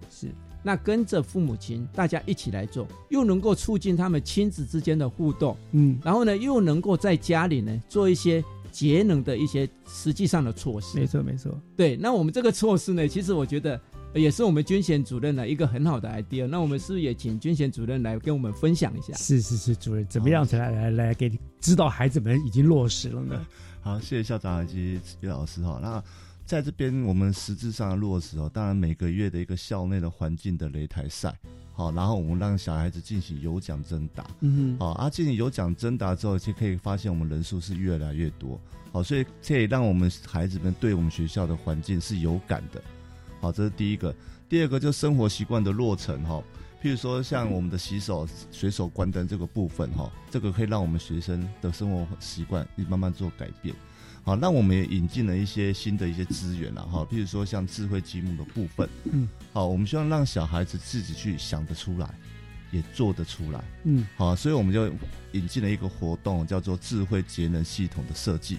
[0.63, 10.99] 那跟着父母亲大家一起来做，又能够促进他们亲子之间的互动，嗯，然后呢，又能够在家里呢做一些节能的一些实际上的措施。
[10.99, 13.81] 没错没错，对，那我们这个措施呢，其实我觉得
[14.15, 16.47] 呃也是我们军衔主任的一个很好的 idea。
[16.47, 19.13] 那我们是不是也请军衔主任来跟我们分享一下？
[19.15, 23.47] 是是是，主任怎么样才来来来给你知道孩子们已经落实了呢？
[23.81, 25.81] 好，谢谢校长以及叶老师哈。
[25.83, 26.03] 那
[26.53, 31.35] 在这边我们实质上的落实哦，当然每个月的一个校内的环境的擂台赛，
[31.73, 34.79] 好，然后我们让小孩子进行有奖征答，嗯哼。
[34.79, 38.61] 好，啊，进行有奖征答之后，就可以发现我们人数是越来越多，
[38.93, 42.83] 好，所以这也让我们孩子们对我们学校的环境是有感的，
[43.41, 44.15] 好，这是第一个。
[44.47, 46.45] 第二个就是生活习惯的落成哈，
[46.83, 53.75] 譬如说像我们的洗手、随手关灯这个部分哈，这个可以让我们学生的生活习惯慢慢做改变。
[54.25, 62.09] 好，那我们也引进了一些新的一些资源了哈，譬如说像智慧积木的部分，嗯，好，我们希望让小孩子自己去想得出来，
[62.71, 64.89] 也做得出来，嗯，好，所以我们就
[65.33, 68.59] 引进了一个活动，叫做智慧节能系统的设计。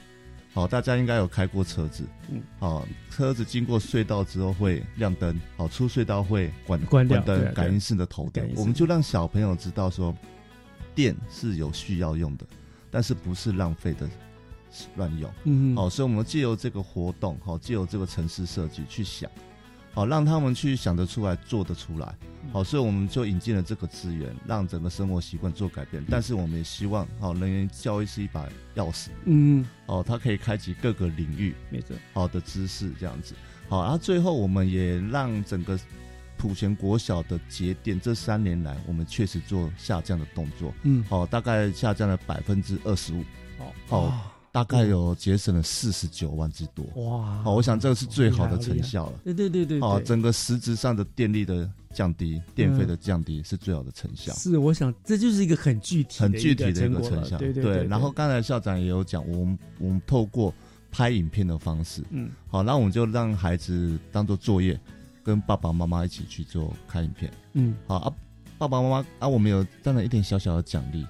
[0.53, 10.13] 好，大家应该有开过车子，嗯，好，车子经过隧道之后会亮灯，好，出隧道会关关掉灯感应式的头灯我们就让小朋友知道说，
[10.93, 12.45] 电是有需要用的，
[12.91, 14.07] 但是不是浪费的
[14.95, 15.75] 乱用，嗯。
[15.75, 19.29] 好，所以我们借由这个活动，好，借由这个城市设计去想，
[19.93, 22.15] 好，让他们去想得出来，做得出来，
[22.51, 26.03] 好，所以我们就引进了这个资源，让整个生活习惯做改变。
[26.09, 33.35] 但是我们也希望，好，人员教育是一把钥匙，嗯，哦，它可以开启各个领域，没错，好的知识这样子，
[33.69, 35.79] 好，然后最后我们也让整个
[36.35, 41.03] 普贤国小的节点这三年来，我们确实做下降的动作，嗯。
[41.07, 43.23] 好，大概下降了百分之二十五，
[43.59, 43.71] 哦。
[43.87, 44.32] 好。
[44.53, 47.41] 大概有节省了四十九万之多，哇！
[47.41, 49.13] 好，我想这个是最好的成效了。
[49.23, 54.31] 对对对对，好，整个实质上的电力的降低、电费的降低是最好的成效。
[54.33, 57.35] 是，我想这就是一个很具体、很具体的一个成效。
[57.39, 57.83] 对对对。
[57.87, 60.53] 然后刚才校长也有讲，我们我们透过
[60.91, 64.79] 拍影片的方式，嗯，好，那我们就让孩子当做作业，
[65.23, 67.33] 跟爸爸妈妈一起去做看影片。
[67.53, 68.13] 嗯，好啊，
[68.59, 71.03] 爸爸妈妈啊，我们有当然一点小小的奖励。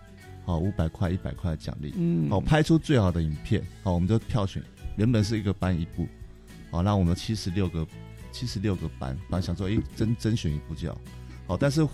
[0.45, 1.93] 好，五百块、一百块的奖励。
[1.95, 3.61] 嗯好，拍出最好的影片。
[3.83, 4.61] 好，我们就票选，
[4.97, 6.07] 原本是一个班一部，
[6.71, 7.85] 好，那我们七十六个，
[8.31, 11.01] 七十六个班，本来想说，哎，甄甄选一部就好。
[11.47, 11.87] 好，但是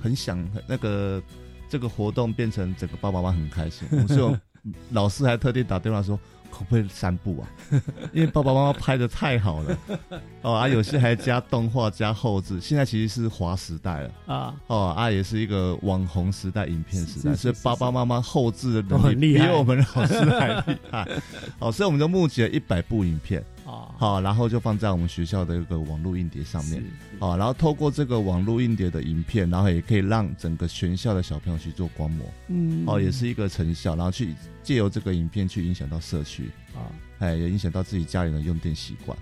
[0.00, 1.22] 很想那个
[1.68, 4.40] 这个活动变成整个爸爸妈妈很开心，所以我
[4.90, 6.18] 老师还特地打电话说。
[6.52, 7.48] 可不可以三部啊？
[8.12, 9.78] 因为爸爸妈妈拍的太好了
[10.42, 12.60] 哦啊，有些还加动画加后置。
[12.60, 21.08] 现在其实是华时代了啊哦啊，也是一个网红时代、影片时代，所以爸爸妈妈后置的都能力比我们老师还厉害。
[21.58, 26.82] 好，所以我们就募集了一百部影片啊，好，然后就放在我们学校的一个网络硬碟上面。
[27.18, 32.26] 好，然后透过这个网络硬碟的影片，然后也可以让整个全校的小朋友去做观摩。
[32.48, 36.90] 嗯哦，也是一个成效，然后去借由这个影片去影响到社区啊，
[37.20, 39.16] 哎，也影响到自己家里的用电习惯。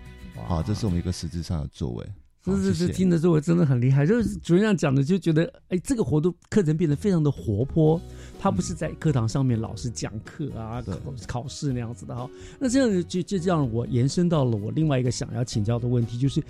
[0.46, 2.06] 好，这是我们一个实质上的作为。
[2.42, 4.06] 是是是，听的时候我真的很厉害。
[4.06, 8.00] 就是主任这样讲的，就觉得哎，这个活动课程变得非常的活泼。
[8.42, 12.28] 他不是在课堂上面老师讲课啊、考考试那样子的哈。
[12.58, 16.42] 那这样就就这样，我延伸到了我另外一个想要请教的问题，就是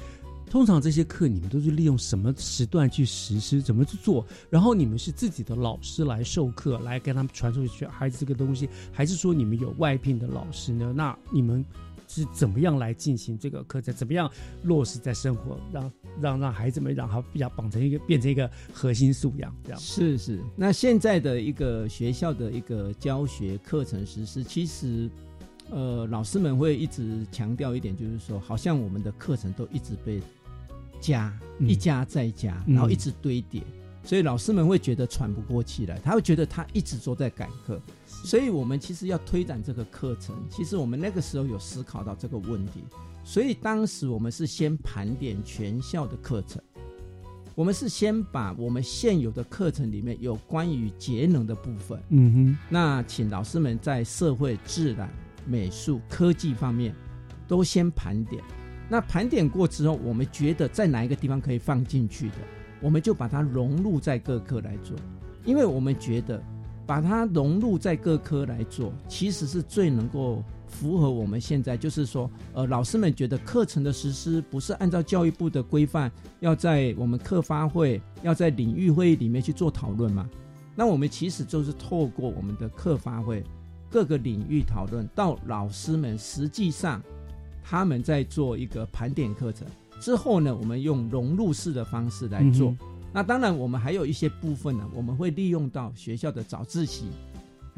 [0.49, 4.25] 通常这些课你们都是利用什么时段去实施，怎么去做？
[4.49, 10.93] 然后你们是自己的老师来授课，来跟他们传授学孩子这个东西，还是说你们有外聘的老师呢？
[10.97, 11.65] 那你们？
[12.13, 13.95] 是怎么样来进行这个课程？
[13.95, 14.29] 怎么样
[14.65, 15.89] 落实在生活，让
[16.21, 19.55] 让让孩子们让他比较绑成一个变成一个核心素养？
[19.65, 20.41] 这样是是。
[20.57, 25.11] 那现在的一个学校的一个教学课程实施，其实
[25.71, 30.21] 呃老师们会一直强调一点，就是说，好像我们的课程都一直被
[31.01, 33.63] 加、嗯一加再加，嗯然后一直堆叠。
[34.03, 40.35] 所以老师们会觉得喘不过气来，他会觉得他一直都在赶课，所以我们其实要推展这个课程。
[40.49, 42.83] 其实我们那个时候有思考到这个问题，
[43.23, 46.61] 所以当时我们是先盘点全校的课程，
[47.55, 55.09] 我们是先把我们现有的课程里面有关于节能的部分，嗯哼，那请老师们在社会、自然、
[55.47, 56.95] 美术、科技方面
[57.47, 58.43] 都先盘点。
[58.89, 62.37] 那盘点过之后，我们觉得在哪一个地方可以放进去的，
[62.81, 64.97] 我们就把它融入在各科来做，
[65.45, 66.43] 因为我们觉得
[66.87, 80.27] 把它融入在各科来做，其实是最能够符合我们现在，就是说，呃，老师们觉得课程的实施不是按照教育部的规范，要在我们课发会，要在领域会议里面去做讨论嘛？
[80.75, 83.45] 那我们其实就是透过我们的课发会
[83.91, 87.03] 各个领域讨论，到老师们实际上
[87.63, 89.67] 他们在做一个盘点课程
[90.01, 92.71] 之后呢，我们用融入式的方式来做。
[92.71, 92.79] 嗯
[93.13, 97.07] 那当然，我们还有一些部分呢，我们会利用到学校的早自习，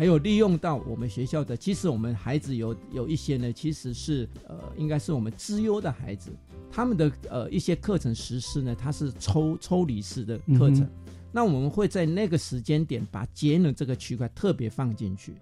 [0.02, 1.56] 还有利用到我们学校的。
[1.56, 6.32] 其实我们孩子有有一些呢，其实是呃，应该是我们资优的孩子，
[6.72, 10.80] 他们的呃一些课程实施呢，它是抽抽离式的课程。
[10.80, 10.90] 嗯
[11.30, 15.34] 那我们会在那个时间点把节能这个区块特别放进去。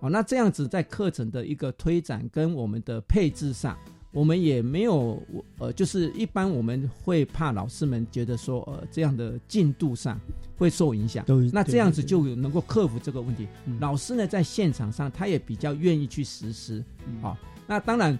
[0.00, 3.76] 好，那这样子在课程的一个推展跟我们的配置上，
[4.16, 5.22] 我们也没有
[5.58, 10.18] 呃，就是一般我们会怕老师们觉得说呃这样的进度上
[10.56, 13.46] 会受影响，那这样子对就能够克服这个问题。
[13.66, 16.82] 嗯老师呢在现场上他也比较愿意去实施。
[17.20, 17.36] 好，
[17.66, 18.18] 那当然。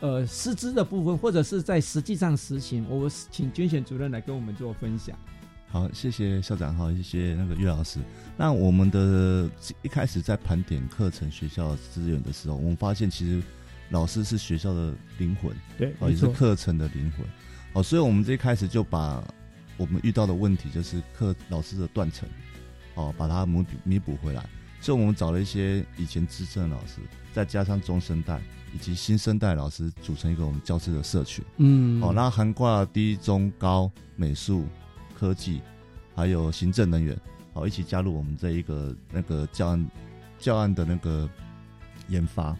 [0.00, 5.18] 呃，师资的部分，或者是在实际上实行，我请军选主任来跟我们做分享。
[5.68, 7.98] 好，谢谢校长，好，谢谢那个岳老师。
[8.36, 9.48] 那我们的
[9.80, 13.42] 一开始在盘点课程学校资源的时候，我们发现其实
[13.90, 17.26] 老师是学校的灵魂，对，哦，也是课程的灵魂，
[17.72, 19.22] 哦，所以我们这一开始就把
[19.76, 22.28] 我们遇到的问题，就是课老师的断层，
[22.94, 24.44] 哦，把它弥补弥补回来。
[24.80, 27.00] 所以我们找了一些以前资深的老师，
[27.32, 28.40] 再加上中生代
[28.74, 31.44] 以及新生代老师，组成一个我们教师的社群。
[31.56, 34.64] 嗯，哦，那涵盖低、中、高、美术。
[35.18, 35.62] 科技，
[36.14, 37.18] 还有行政人员，
[37.54, 39.90] 好一起加入我们这一个那个教案
[40.38, 41.26] 教案的那个
[42.08, 42.54] 研发。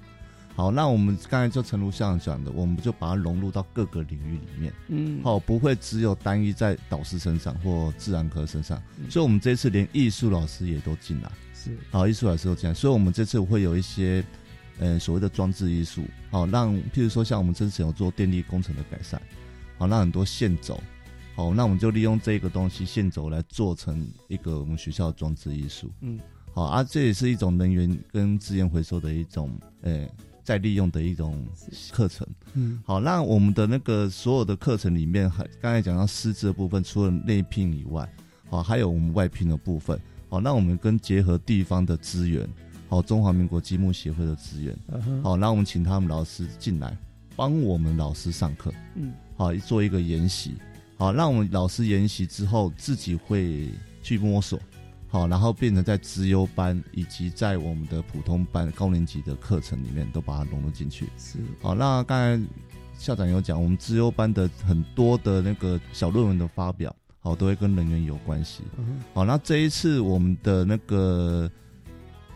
[0.56, 4.72] 好，那我们刚才就陈如像讲的，我们就把它融入到各个领域里面。
[4.88, 8.82] 嗯，好，不会只有单一在导师身上或自然科身上。
[9.10, 11.30] 所以，我们这次连艺术老师也都进来。
[11.54, 12.72] 是，好，艺术老师都进来。
[12.72, 14.24] 所以我们这次会有一些，
[14.78, 16.02] 呃，所谓的装置艺术。
[16.30, 19.20] 好，让譬如说像我们之前有做电力工程的改善，
[19.76, 20.82] 好，让很多线走。
[21.34, 25.92] 好，那我们就利用这个东西线轴来做成一个我们学校的装置艺术。
[26.00, 26.18] 嗯，
[26.54, 30.08] 好啊，这也是一种能源跟资源回收的一种，呃，
[30.46, 31.44] 再利用的一种
[31.90, 32.24] 课程。
[32.54, 38.08] 嗯，好，那我们的那个所有的课程里面，还刚才讲到师资的部分，除了内聘以外，
[38.48, 40.00] 好，还有我们外聘的部分。
[40.28, 42.48] 好，那我们跟结合地方的资源，
[42.88, 44.76] 好，中华民国积木协会的资源，
[45.20, 46.96] 好，那我们请他们老师进来
[47.34, 48.72] 帮我们老师上课。
[48.94, 50.54] 嗯，好，做一个研习。
[50.96, 53.68] 好，让我们老师研习之后，自己会
[54.00, 54.58] 去摸索，
[55.16, 61.08] 好，然后变成在资优班以及在我们的普通班高年级的课程里面都把它融入进去。
[61.16, 62.46] 是，好，那刚才
[62.98, 68.62] 校长有讲，我们资优班的很多的那个小论文的发表，好，都会跟人员有关系。
[69.14, 71.50] 好，那这一次我们的那个，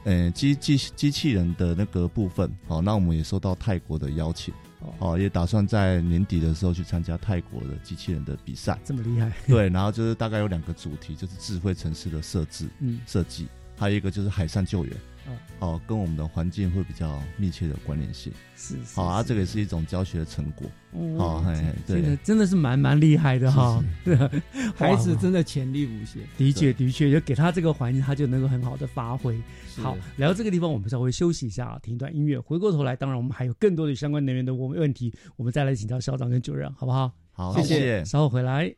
[0.05, 4.55] 呃，机机机器人的那个部分，好，那我们也收到泰国的邀请。
[4.99, 9.33] 哦，也打算在年底的时候去参加泰国的机器人的比赛，这么厉害？
[9.47, 14.97] 对，然后就是大概有两个主题，就是智慧城市的设置、嗯，设计，还有一个就是海上救援。
[15.26, 18.32] 啊，哦，跟我们的环境会比较密切的关联性。
[18.56, 20.66] 是，好啊，这个也是一种教学的成果。
[20.92, 23.82] 哦，嘿，对，真的是蛮蛮厉害的哈。
[24.04, 24.16] 对
[24.76, 26.22] 孩子真的潜力无限。
[26.36, 29.40] 的确，的确，就给他这个环境，他就能够很好的发挥。
[29.76, 32.38] 好，来到这个地方，我们稍微休息一下，听一段音乐。
[32.38, 37.12] 回过头来，当然我们还有更多的相关人员的问问题，我们再来请教校长跟主任，好不好？
[37.32, 38.04] 好，谢谢。
[38.04, 38.74] 稍后回来。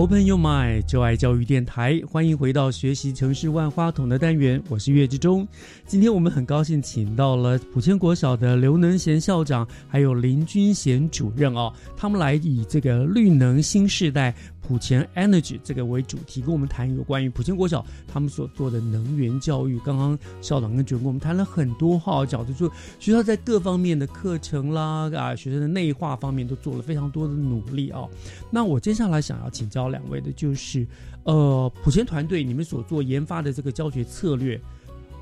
[0.00, 5.46] Open Your Mind，就爱教育电台，欢迎回到学习城市万花筒的单元，我是岳志忠。
[5.86, 14.34] 今天我们很高兴请到了普千国小的刘能贤校长，还有林君贤主任哦，他们来以这个绿能新时代。
[14.70, 19.80] 普前 Energy 这个为主题，跟我们谈有关于普前国小他们所做的能源教育。
[19.80, 28.08] 刚刚校长跟主任跟我们谈了很多哈，角度说学校在各方面的课程啦啊，学生的内化方面都做了非常多的努力哦。
[28.48, 30.86] 那我接下来想要请教两位的就是，
[31.24, 34.60] 呃，普前团队你们所做研发的这个教学策略，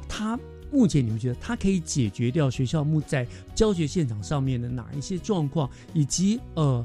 [0.07, 0.39] 它
[0.71, 6.85] 目前你们觉得它可以解决掉学校目在教学现场上面的哪一些状况，以及呃。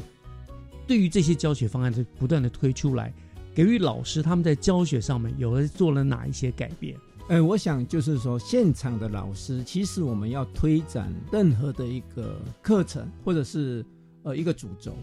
[0.87, 3.13] 对于这些教学方案的不断的推出来，
[3.55, 6.97] 给予老师他们在教学上面有了做了哪一些改变？
[7.29, 13.85] 呃，我想就是说，现场的老师其实我们要推展任何的一个课程或者是
[14.23, 14.93] 呃一个主轴，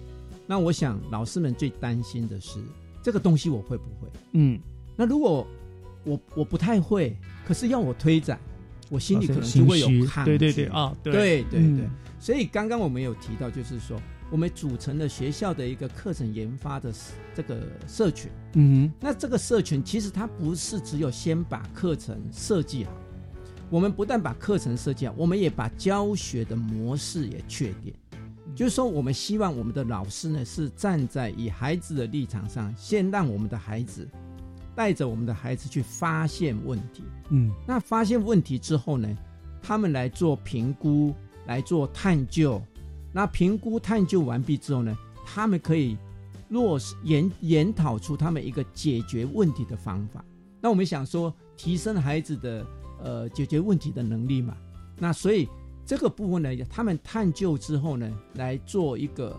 [0.46, 2.60] 那我想老师们最担心的是
[3.02, 4.08] 这个东西我会不会？
[4.32, 4.60] 嗯，
[4.96, 5.46] 那如果
[6.04, 7.16] 我我不太会，
[7.46, 8.38] 可是要我推展，
[8.90, 10.36] 我心里可能就会有抗拒。
[10.36, 11.12] 对对对啊，对
[11.44, 11.88] 对对。
[12.18, 13.98] 所以刚刚我们有提到，就是说。
[14.30, 16.92] 我们组成了学校的一个课程研发的
[17.34, 22.92] 这个社群，嗯，那这个社群其实它不是只有先把课程设计好，
[23.68, 27.92] 我们不但把课程设计好，我们也把教学的模式也确定，
[28.54, 34.08] 就是说我们希望我们的老师呢是站在以孩子的立场上，先让我们的孩子
[34.76, 39.08] 带着我们的孩子去发现问题，嗯，那发现问题之后呢，
[39.60, 41.12] 他们来做评估，
[41.46, 42.62] 来做探究。
[43.12, 45.96] 那评估探究完毕之后呢，他们可以
[46.48, 50.24] 落实研研讨出他们一个解决问题的方法。
[50.60, 52.66] 那我们想说，提升孩子的
[53.02, 54.56] 呃解决问题的能力嘛。
[54.98, 55.48] 那所以
[55.86, 59.38] 这个部分呢，他们探究之后呢，来做一个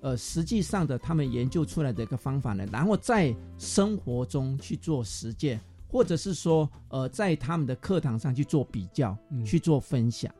[0.00, 10.32] 呃实际上的他们研究出来的一个方法呢，然后在生活中去做实践，或者是说呃在他们的课堂上去做比较，去做分享。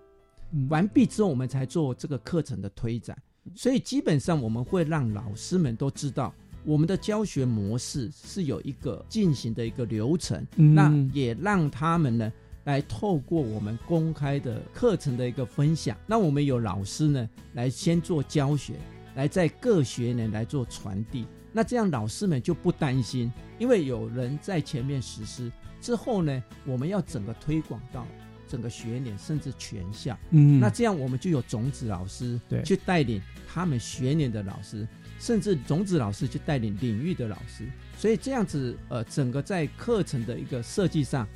[0.68, 3.16] 完毕之后，我们才做这个课程的推展。
[3.54, 6.32] 所以基本上我们会让老师们都知道，
[6.64, 10.46] 我们的教学模式是有一个进行的一个流程。
[10.54, 12.32] 那也让他们呢
[12.64, 18.74] 来透过我们公开的课程的一个分享，那我们有老师呢来先做教学，
[19.16, 21.26] 来在各学年来做传递。
[21.52, 25.50] 那这样老师们就不担心，因为有人在前面实施
[25.80, 28.06] 之后呢，我们要整个推广到
[28.52, 30.18] 整个学年甚至全校。
[30.30, 34.86] 嗯那这样我们就有种子老师对去带领他们学年的老师，
[35.18, 37.66] 甚至种子老师去带领领域的老师。
[37.96, 41.26] 所以这样子，呃，整个在课程的一个设计上。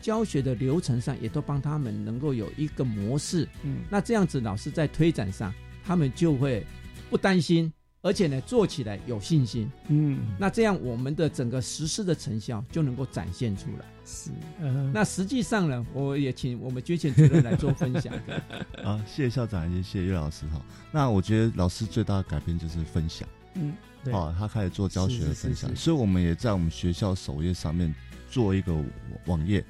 [0.00, 5.50] 教学的流程上也都帮他们能够有一个模式，嗯，那这样子老师在推展上，
[5.82, 6.62] 他们就会
[7.08, 7.72] 不担心，
[8.04, 13.86] 而且呢做起来有信心，嗯，那这样我们的整个实施的成效就能够展现出来。
[14.04, 14.30] 是，
[14.60, 18.12] 呃，那实际上呢，我也请我们捐钱主任来做分享。
[18.84, 20.60] 啊，谢谢校长，也谢谢岳老师哈。
[20.92, 23.72] 那我觉得老师最大的改变就是分享，嗯，
[24.04, 27.94] 对哦，他开始做教学的是是是分享，是所以我们也在我们学校首页上面
[28.30, 28.78] 做一个
[29.24, 29.64] 网页，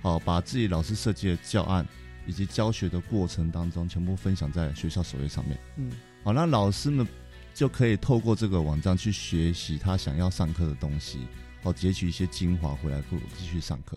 [0.00, 1.86] 好，把自己老师设计的教案
[2.26, 5.58] 以及教学的过程当中全部分享在学校首页上面。
[5.76, 7.06] 嗯，好，那老师们
[7.54, 11.20] 就可以透过这个网站去学习他想要上课的东西，
[11.62, 13.00] 哦，截取一些精华回来
[13.38, 13.96] 继续上课。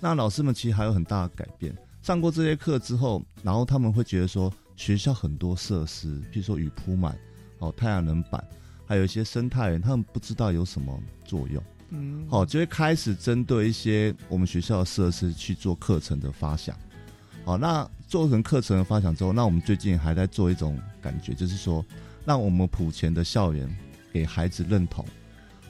[0.00, 7.16] 那老师们其实还有很大的改变，上过这些课之后，然后他们会觉得说，学校很多设施，譬如说雨铺满，
[7.60, 8.44] 哦，太阳能板，
[8.86, 11.62] 还有一些生态园，他们不知道有什么作用。
[11.90, 16.76] 嗯好、就会开始针对一些我们学校的设施去做课程的发想。
[17.46, 21.82] 好，那做成课程的发想之后，那我们最近还在做一种感觉，就是说，
[22.28, 23.66] 让我们普前的校园
[24.12, 25.02] 给孩子认同。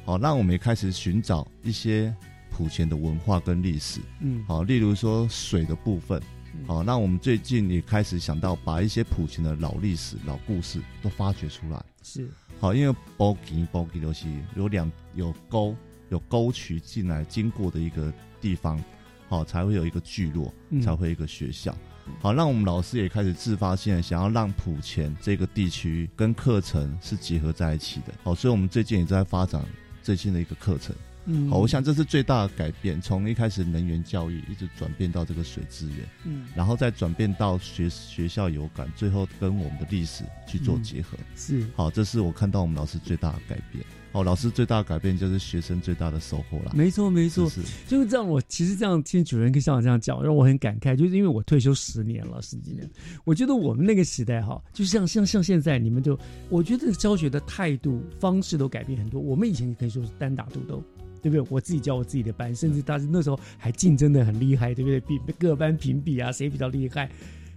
[0.04, 2.12] 好，那我们也开始寻找一些
[2.50, 4.00] 普前的文化跟历史。
[4.22, 6.20] 嗯好，例如说水的部分。
[6.66, 11.80] 好，那我们最近也开始想到把一些普前的老历史、老故事都发掘出来。
[12.02, 12.28] 是，
[12.58, 15.76] 好，因为包吉包吉流溪有两有沟
[16.08, 18.82] 有沟渠进来经过的一个地方，
[19.28, 21.72] 好才会有一个聚落，嗯才会有一个学校。
[22.20, 28.12] 好，让我们老师也开始自发性的想要让普前这个地区跟课程是结合在一起的。
[28.22, 29.64] 好，所以我们最近也在发展
[30.02, 30.94] 最新的一个课程。
[31.30, 41.18] 嗯好，我想这是最大的改变，从一开始能源教育一直转变到这个水资源，嗯然后再转变到学学校有感，最后跟我们的历史去做嗯结合。
[41.36, 43.84] 是好，这是我看到我们老师最大的改变。
[44.12, 46.72] 哦，老师最大的改变就是学生最大的收获了。
[46.74, 48.26] 没错，没错，是是就是这样。
[48.26, 52.88] 我其实这样听主任跟校长这样讲，让我很感慨，就是因为我退休十年了，十几年，
[53.24, 59.20] 我觉得我们那个时代哈，就像像像现在，你们就，我觉得教学的态度方式都改变很多。
[59.20, 60.82] 我们以前可以说是单打独斗。
[61.20, 61.44] 对不对？
[61.50, 65.00] 我自己教我自己的班，甚至大家那时候还竞争的很厉害，对不对？
[65.00, 67.10] 比各班评比啊，谁比较厉害？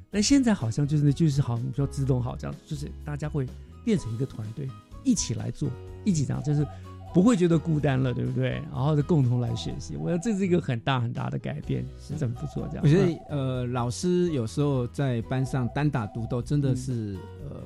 [0.10, 3.46] 但现在好像就是就是好，比较自动好这样，就是大家会
[3.86, 4.68] 变成一个团队，
[5.04, 5.70] 一起来做，
[6.04, 6.66] 一起这样，就是
[7.14, 8.62] 不会觉得孤单了，对不对？
[8.72, 12.68] 然后就共同来学习，我觉得这是一个很大很大的改变，是真不错。
[12.70, 17.18] 这样，我觉得呃，老师有时候在班上单打独斗，真的是、
[17.50, 17.62] 呃，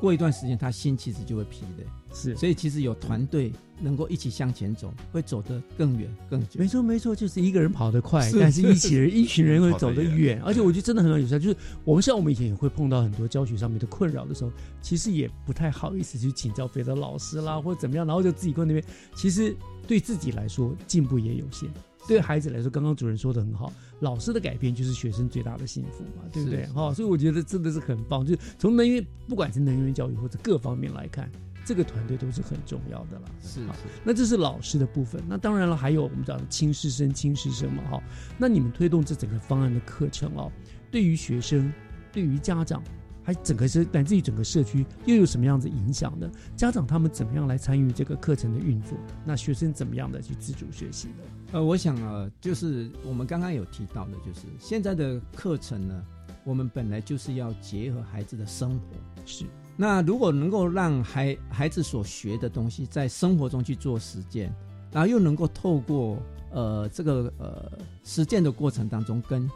[0.00, 1.84] 过一段时间他心其实就会疲的。
[2.14, 6.58] 是，所以其实有团队能够一起向前走，会走得更远更久。
[6.58, 10.42] 没错，没错，就是一个人跑得快，是但是一起人一群人会走得远远。
[10.42, 18.84] 而且我觉得真的很有效，就是我们像我们以前也会碰到很多教学上面的困扰的时候，其实也不太好意思去请教别的老师啦，或者怎么样，然后就自己过那边。
[19.14, 19.54] 其实
[19.86, 21.68] 对自己来说进步也有限，
[22.06, 26.72] 对孩子来说，刚刚主任说的很好，老师的改变就是学生最大的幸福嘛，对不对是？
[26.72, 31.30] 哈、所以我觉得真的是很棒，就是从能源不管是能源教育或者各方面来看。
[31.64, 38.02] 这个团队都是很重要的啦，是好那这是老师的部分，那当然了，还有我们讲的亲师生、亲师生嘛，哈。
[38.36, 40.52] 那你们推动这整个方案的课程哦，
[40.90, 41.72] 对于学生、
[42.12, 42.82] 对于家长，
[43.22, 46.30] 还整个是乃至于整个社区，又有什么样子影响呢？
[46.54, 48.98] 家长他们怎么样来参与这个课程的运作？
[49.24, 51.24] 那学生怎么样的去自主学习呢？
[51.52, 56.04] 呃，我想啊，就是我们刚刚有提到的，就是现在的课程呢，
[56.44, 58.84] 我们本来就是要结合孩子的生活，
[59.24, 59.46] 是。
[59.76, 64.54] 那如果能够让孩孩子所学的东西在生活中去做实践，
[64.92, 66.16] 然后又能够透过
[66.52, 67.72] 呃这个呃
[68.04, 69.50] 实践的过程当中跟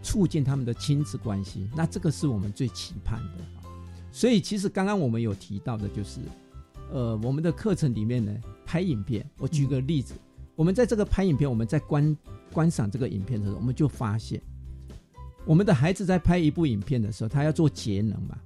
[0.00, 3.44] 促进他们的亲子关系，那这个是我们最期盼的。
[4.12, 6.20] 所以其实刚刚我们有提到的就是，
[6.92, 8.32] 呃，我们的课程里面呢
[8.64, 10.14] 拍影片，我举个例子，
[10.54, 12.16] 我们在这个拍影片，我们在观
[12.52, 14.40] 观赏这个影片的时候，我们就发现，
[15.44, 18.38] 我们的孩子在拍一部影片的时候，他要做节能嘛。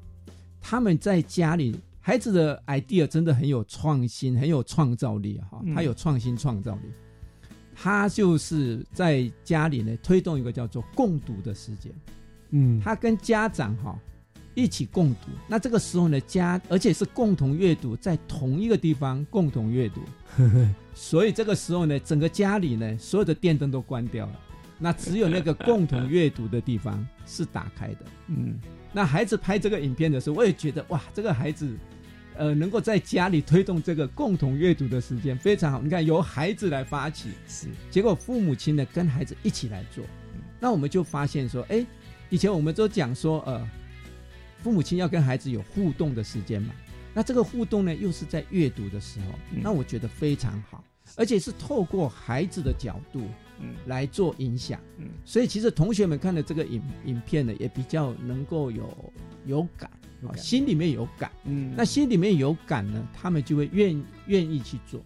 [0.62, 6.82] 他们在家里，孩子的 idea 真的很有创新，很有创造力哈、嗯他有创新创造力。
[7.74, 11.92] 他就是在家里呢推动一个叫做共读的时间，
[12.50, 13.98] 嗯，他跟家长哈、
[14.54, 15.30] 一起共读。
[15.48, 20.00] 那这个时候呢，家而且是共同阅读，在同一个地方共同阅读。
[20.94, 24.40] 所以这个时候呢，整个家里呢，所有的电灯都关掉了。
[24.78, 28.04] 那只有那个共同阅读的地方是打开的。
[28.26, 28.58] 嗯，
[28.92, 31.74] 那孩子拍这个影片的时候，我也觉得哇，这个孩子，
[32.36, 35.80] 呃，能够在家里推动这个共同阅读的时间非常好。
[35.80, 40.04] 你看，由孩子来发起，是结果父母亲呢跟孩子一起来做，
[40.60, 41.86] 那我们就发现说，哎，
[42.28, 43.66] 以前我们都讲说，呃，
[44.62, 46.74] 父母亲要跟孩子有互动的时间嘛，
[47.14, 50.84] 那这个互动呢，又是在阅读的时候，那我觉得非常好，
[51.16, 53.26] 而且是透过孩子的角度。
[53.60, 59.12] 嗯，来做影响，嗯，所以其实同学们看的这个影影片呢，也比较能够有
[59.46, 59.88] 有感，
[60.26, 65.00] 啊，心里面有感，嗯，那心里面有感呢，他们就会愿愿意去做，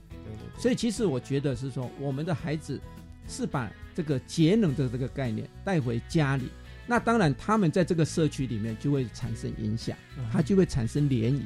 [0.59, 2.80] 所以其实我觉得是说，我们的孩子
[3.28, 6.44] 是把这个节能的这个概念带回家里，
[6.86, 9.97] 那当然他们在这个社区里面就会产生影响，
[10.32, 11.42] 它就会产生涟漪，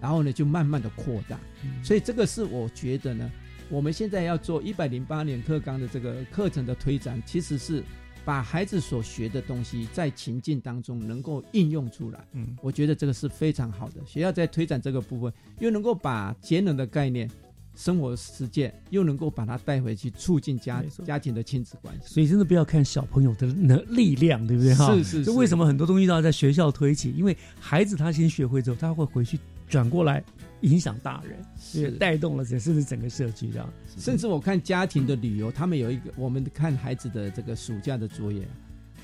[0.00, 1.40] 然后呢就慢慢的扩大，
[1.82, 3.28] 所以这个是我觉得呢。
[3.72, 7.82] 我们现在要做一百零八年课纲的这个课程的推展，其实是
[8.22, 12.22] 把孩子所学的东西在情境当中能够应用出来。
[12.32, 13.94] 嗯，我觉得这个是非常好的。
[14.06, 17.30] 学校在推展这个部分，又能够把节能的概念、
[17.74, 22.12] 生活实践，又能够把它带回去，促进家家庭的亲子关系。
[22.12, 24.74] 所以真的不要看小朋友的能力量，对不对？
[24.74, 25.24] 哈，是是。
[25.24, 27.10] 就为什么很多东西都要在学校推起？
[27.16, 30.22] 因为孩子他先学会之后，他会回去转过来。
[30.62, 31.38] 影响大人，
[31.74, 33.68] 也带动了，甚至整个社区这样。
[33.98, 38.46] 甚至我看家庭的旅游，他们有一个，我们看孩子的这个暑假的作业。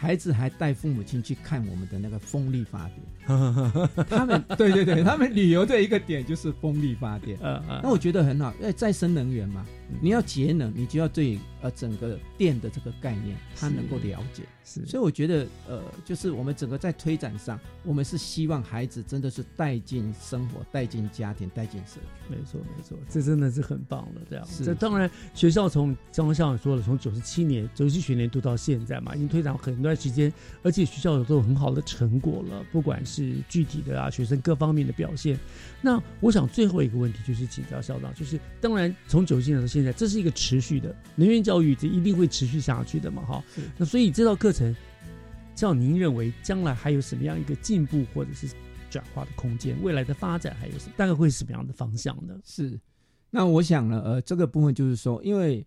[0.01, 3.01] 孩子还带父母亲去看我们的那个风力发电，
[4.09, 7.37] 他们对对对，他们旅游的一个点就是风力发电。
[7.43, 9.67] 嗯嗯，那我觉得很好，因为再生能源嘛，
[10.01, 14.45] 你要节能，你就要对呃整个电的这个概念，他能够了解。
[14.65, 22.01] 是，所以我觉得呃，就是我们整个在推展上，我们是希望孩子真的是带进生活、带进家庭、带进社区。
[22.29, 24.47] 没错没错，这真的是很棒的这样。
[24.63, 29.89] 这当然，学校从张校长说了，从九十七年九十七学年度到现在嘛，已经推展很多。
[29.89, 30.31] 段时间，
[30.63, 35.39] 而且学校有都有很好的成果了，不管是具体的啊，学生各方面的表现。
[35.81, 43.45] 那我想最后一个问题就是请教校长，就是当然从九七年到现在，这是一个持续的能源教育，这一定会持续下去的嘛，哈。
[43.77, 44.75] 那所以这道课程，
[45.55, 48.49] 叫您认为将来还有什么样一个进步或者是
[48.91, 49.77] 转化的空间？
[49.83, 50.93] 未来的发展还有什么？
[50.97, 52.35] 大概会是什么样的方向呢？
[52.45, 52.79] 是，
[53.31, 55.67] 那我想呢，呃，这个部分就是说，因为。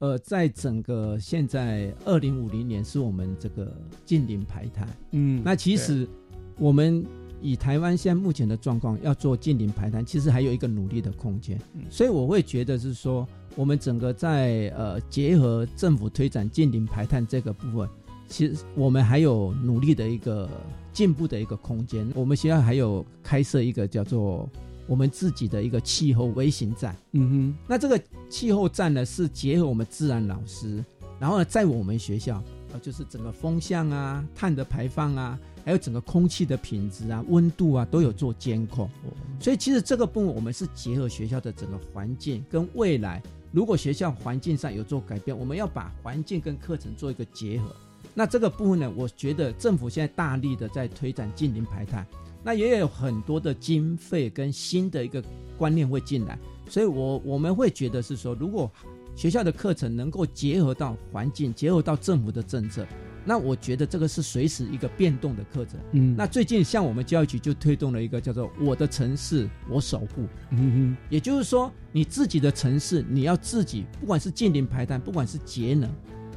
[0.00, 3.70] 呃，在整个现在二零五零年是我们这个
[4.06, 6.08] 近零排碳，嗯，那其实
[6.56, 7.04] 我们
[7.42, 17.88] 以台湾现在目前的状况要做近零排碳，其实还有一个努力的空间，所以我会觉得是说，我们整个在呃结合政府推展近零排碳这个部分，
[18.28, 20.48] 其实我们还有努力的一个
[20.92, 24.48] 进步的一个空间，我们学校还有开设一个叫做。
[24.86, 30.84] 我们自己的一个气候微型站，嗯哼，那这个气候站呢，是结合我们自然老师，
[31.20, 32.42] 然后呢，在我们学校，
[32.72, 38.90] 呃，就是整个风向啊、碳的排放啊，还有整个空气的品质啊、温度啊，都有做监控。
[39.38, 43.22] 所以其实这个部分，我们是结合学校的整个环境跟未来，
[43.52, 47.74] 如果学校环境上有做改变，我们要把环境跟课程做一个结合。
[48.14, 52.06] 那这个部分呢，我觉得政府现在大力的在推展近零排碳。
[52.42, 55.22] 那也有很多的经费跟新的一个
[55.58, 56.38] 观念会进来，
[56.68, 58.70] 所以我我们会觉得是说，如果
[59.14, 62.86] 学校的课程能够结合到环境，结合到政府的政策，
[63.24, 65.78] 那我觉得这个是随时一个变动的课程。
[65.92, 75.90] 嗯，那最近像我们教育局就推动了一个叫做“我的城市我守护”，嗯哼，也就是说你自己的城市你要自己，不管是近零排碳，不管是节能。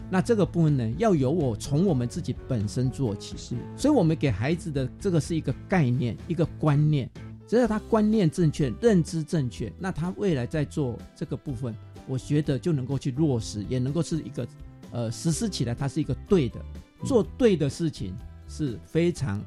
[0.09, 7.09] 那这个部分呢，要由我从我们自己本身做起，是，所以我们给孩子的这个是一个概念，一个观念，
[7.47, 11.73] 只要他观念正确，认知正确，那他未来在做这个部分，
[12.07, 14.47] 我觉得就能够去落实，也能够是一个，
[14.93, 16.63] 呃，实施起来它是一个对的，
[17.03, 18.15] 做对的事情
[18.47, 19.43] 是非常，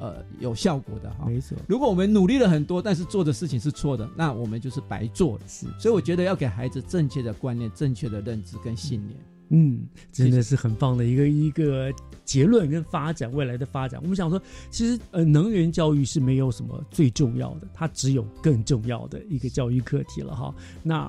[0.00, 1.26] 呃，有效果的哈。
[1.26, 5.44] 没错，如果我们努力了很多，但是做的事情是错的，那我们就是白做了。
[5.46, 9.20] 是，所以我觉得要给孩子正确的观念、正确的认知跟信念。
[9.50, 11.92] 嗯，真的是很棒的一个一个
[12.24, 14.00] 结论跟发展未来的发展。
[14.02, 20.52] 我们想说，其实呃，能源教育是没有什么最重要的，它只有更重要的一个教育课题了哈。
[20.82, 21.08] 那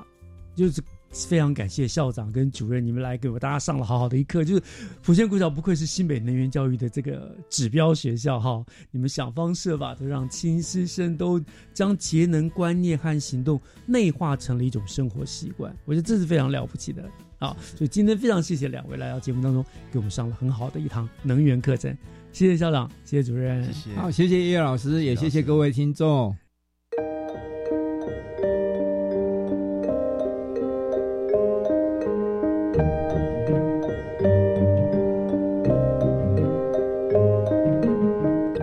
[0.55, 4.43] 就是非常感谢校长跟主任你们来给我大家上了好好的一课。
[4.43, 4.63] 就是
[5.01, 11.43] 福建国小不愧是新北能源教育的这个指标学校哈，你们想方设法的让亲师生都
[11.73, 17.03] 将节能观念和行动内化成了一种生活习惯，我觉得这是非常了不起的。
[17.39, 21.95] 好，所以今天非常谢谢两位来到节目当中，给我们上了很好的一堂能源课程。
[22.31, 23.95] 谢谢校长，谢谢主任，谢谢。
[23.95, 26.35] 好，谢谢叶老师，也谢谢各位听众。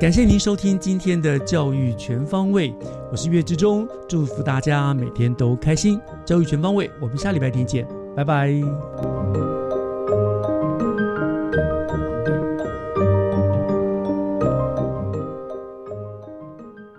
[0.05, 2.75] 感谢您收听今天的教育全方位，
[3.11, 5.99] 我是岳志忠，祝福大家每天都开心。
[6.27, 8.53] 教育全方位，我们下礼拜天见，拜拜。